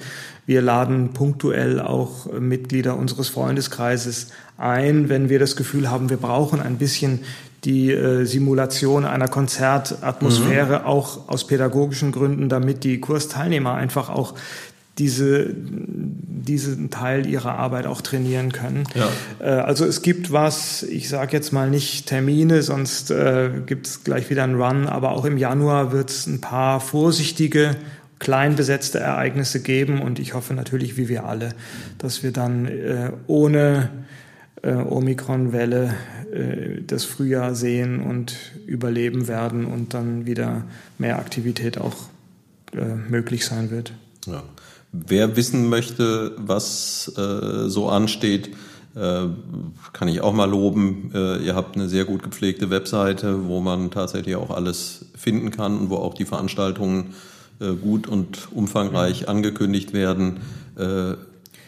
[0.50, 6.60] wir laden punktuell auch Mitglieder unseres Freundeskreises ein, wenn wir das Gefühl haben, wir brauchen
[6.60, 7.20] ein bisschen
[7.62, 10.86] die äh, Simulation einer Konzertatmosphäre, mhm.
[10.86, 14.34] auch aus pädagogischen Gründen, damit die Kursteilnehmer einfach auch
[14.98, 18.82] diese, diesen Teil ihrer Arbeit auch trainieren können.
[18.96, 19.08] Ja.
[19.38, 24.02] Äh, also es gibt was, ich sage jetzt mal nicht Termine, sonst äh, gibt es
[24.02, 27.76] gleich wieder einen Run, aber auch im Januar wird es ein paar vorsichtige
[28.20, 31.54] klein besetzte Ereignisse geben und ich hoffe natürlich, wie wir alle,
[31.98, 33.90] dass wir dann äh, ohne
[34.62, 35.94] äh, Omikron-Welle
[36.32, 40.64] äh, das Frühjahr sehen und überleben werden und dann wieder
[40.98, 41.96] mehr Aktivität auch
[42.72, 43.94] äh, möglich sein wird.
[44.26, 44.42] Ja.
[44.92, 48.50] Wer wissen möchte, was äh, so ansteht,
[48.96, 49.26] äh,
[49.92, 51.12] kann ich auch mal loben.
[51.14, 55.90] Ihr habt eine sehr gut gepflegte Webseite, wo man tatsächlich auch alles finden kann und
[55.90, 57.14] wo auch die Veranstaltungen
[57.74, 60.38] gut und umfangreich angekündigt werden.
[60.76, 61.14] Äh,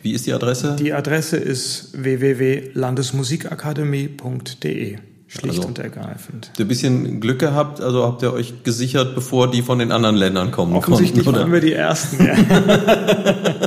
[0.03, 0.77] wie ist die Adresse?
[0.79, 4.99] Die Adresse ist www.landesmusikakademie.de.
[5.29, 6.49] Schlicht also, und ergreifend.
[6.49, 7.81] Habt ihr ein bisschen Glück gehabt?
[7.81, 11.41] Also habt ihr euch gesichert, bevor die von den anderen Ländern kommen Offensichtlich konnten?
[11.41, 12.27] Offensichtlich waren wir die Ersten.
[12.27, 12.35] Ja.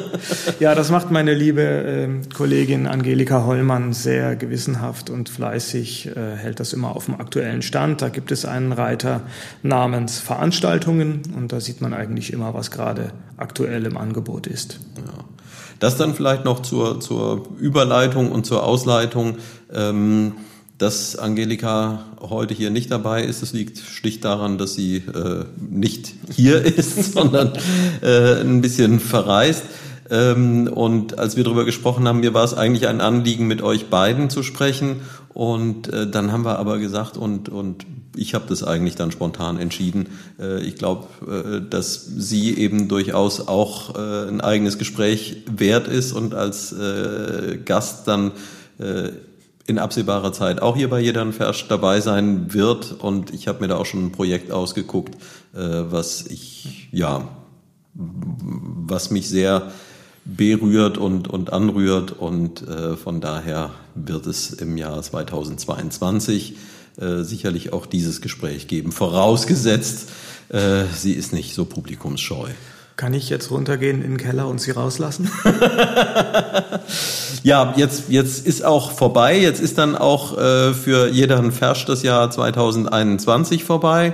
[0.60, 6.60] ja, das macht meine liebe äh, Kollegin Angelika Hollmann sehr gewissenhaft und fleißig, äh, hält
[6.60, 8.02] das immer auf dem aktuellen Stand.
[8.02, 9.22] Da gibt es einen Reiter
[9.64, 14.80] namens Veranstaltungen und da sieht man eigentlich immer, was gerade aktuell im Angebot ist.
[14.98, 15.24] Ja.
[15.80, 19.38] Das dann vielleicht noch zur, zur Überleitung und zur Ausleitung.
[19.74, 20.34] Ähm,
[20.78, 26.14] dass Angelika heute hier nicht dabei ist, das liegt schlicht daran, dass sie äh, nicht
[26.30, 27.54] hier ist, sondern
[28.02, 29.64] äh, ein bisschen verreist.
[30.10, 33.90] Ähm, und als wir darüber gesprochen haben, mir war es eigentlich ein Anliegen, mit euch
[33.90, 35.02] beiden zu sprechen.
[35.34, 37.86] Und äh, dann haben wir aber gesagt, und, und
[38.16, 40.08] ich habe das eigentlich dann spontan entschieden.
[40.40, 46.14] Äh, ich glaube, äh, dass sie eben durchaus auch äh, ein eigenes Gespräch wert ist
[46.14, 48.32] und als äh, Gast dann
[48.78, 49.10] äh,
[49.68, 52.92] in absehbarer Zeit auch hier bei Jedern Fersch dabei sein wird.
[53.00, 55.16] Und ich habe mir da auch schon ein Projekt ausgeguckt,
[55.54, 57.28] äh, was ich, ja,
[57.94, 59.72] was mich sehr
[60.26, 62.12] berührt und, und anrührt.
[62.12, 66.56] Und äh, von daher wird es im Jahr 2022
[67.00, 68.92] äh, sicherlich auch dieses Gespräch geben.
[68.92, 70.10] Vorausgesetzt,
[70.50, 72.50] äh, sie ist nicht so publikumsscheu.
[72.98, 75.30] Kann ich jetzt runtergehen in den Keller und sie rauslassen?
[77.44, 79.38] ja, jetzt, jetzt ist auch vorbei.
[79.38, 84.14] Jetzt ist dann auch äh, für jeden Fersch das Jahr 2021 vorbei.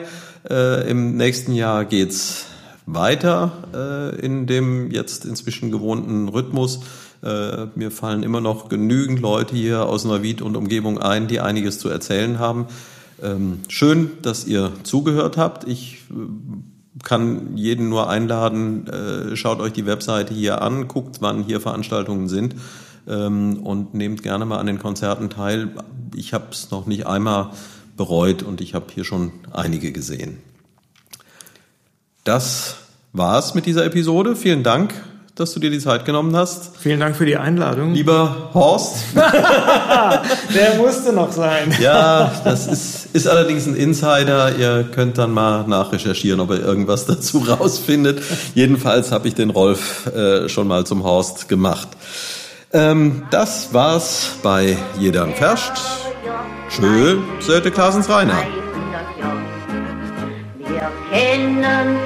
[0.50, 2.48] Äh, Im nächsten Jahr geht's
[2.94, 6.82] weiter äh, in dem jetzt inzwischen gewohnten Rhythmus.
[7.24, 11.80] Äh, mir fallen immer noch genügend Leute hier aus Neuwied und Umgebung ein, die einiges
[11.80, 12.68] zu erzählen haben.
[13.22, 15.68] Ähm, schön, dass ihr zugehört habt.
[15.68, 21.44] Ich äh, kann jeden nur einladen, äh, schaut euch die Webseite hier an, guckt, wann
[21.44, 22.56] hier Veranstaltungen sind
[23.08, 25.70] ähm, und nehmt gerne mal an den Konzerten teil.
[26.16, 27.52] Ich habe es noch nicht einmal
[27.98, 30.38] bereut und ich habe hier schon einige gesehen.
[32.24, 32.78] Das
[33.14, 34.36] war's mit dieser Episode.
[34.36, 34.94] Vielen Dank
[35.36, 36.78] dass du dir die Zeit genommen hast.
[36.78, 37.94] Vielen Dank für die Einladung.
[37.94, 38.98] Lieber Horst.
[39.16, 41.74] Der musste noch sein.
[41.82, 44.56] Ja, das ist, ist allerdings ein Insider.
[44.56, 48.22] Ihr könnt dann mal nachrecherchieren, ob ihr irgendwas dazu rausfindet.
[48.54, 51.88] Jedenfalls habe ich den Rolf äh, schon mal zum Horst gemacht.
[52.72, 55.74] Ähm, das war's bei Jedern Ferscht.
[56.70, 58.44] Tschö, Söte Klasens Rainer.
[60.60, 61.98] Wir kennen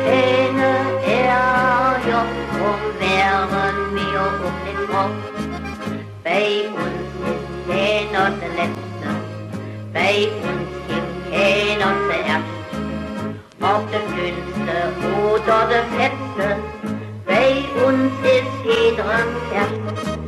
[6.36, 9.08] Bei uns ist keiner der Letzte,
[9.94, 12.66] bei uns gibt keiner der Erste.
[13.62, 14.78] Ob der Dünnste
[15.32, 16.58] oder der Fetzte,
[17.26, 20.25] bei uns ist jeder der Erste.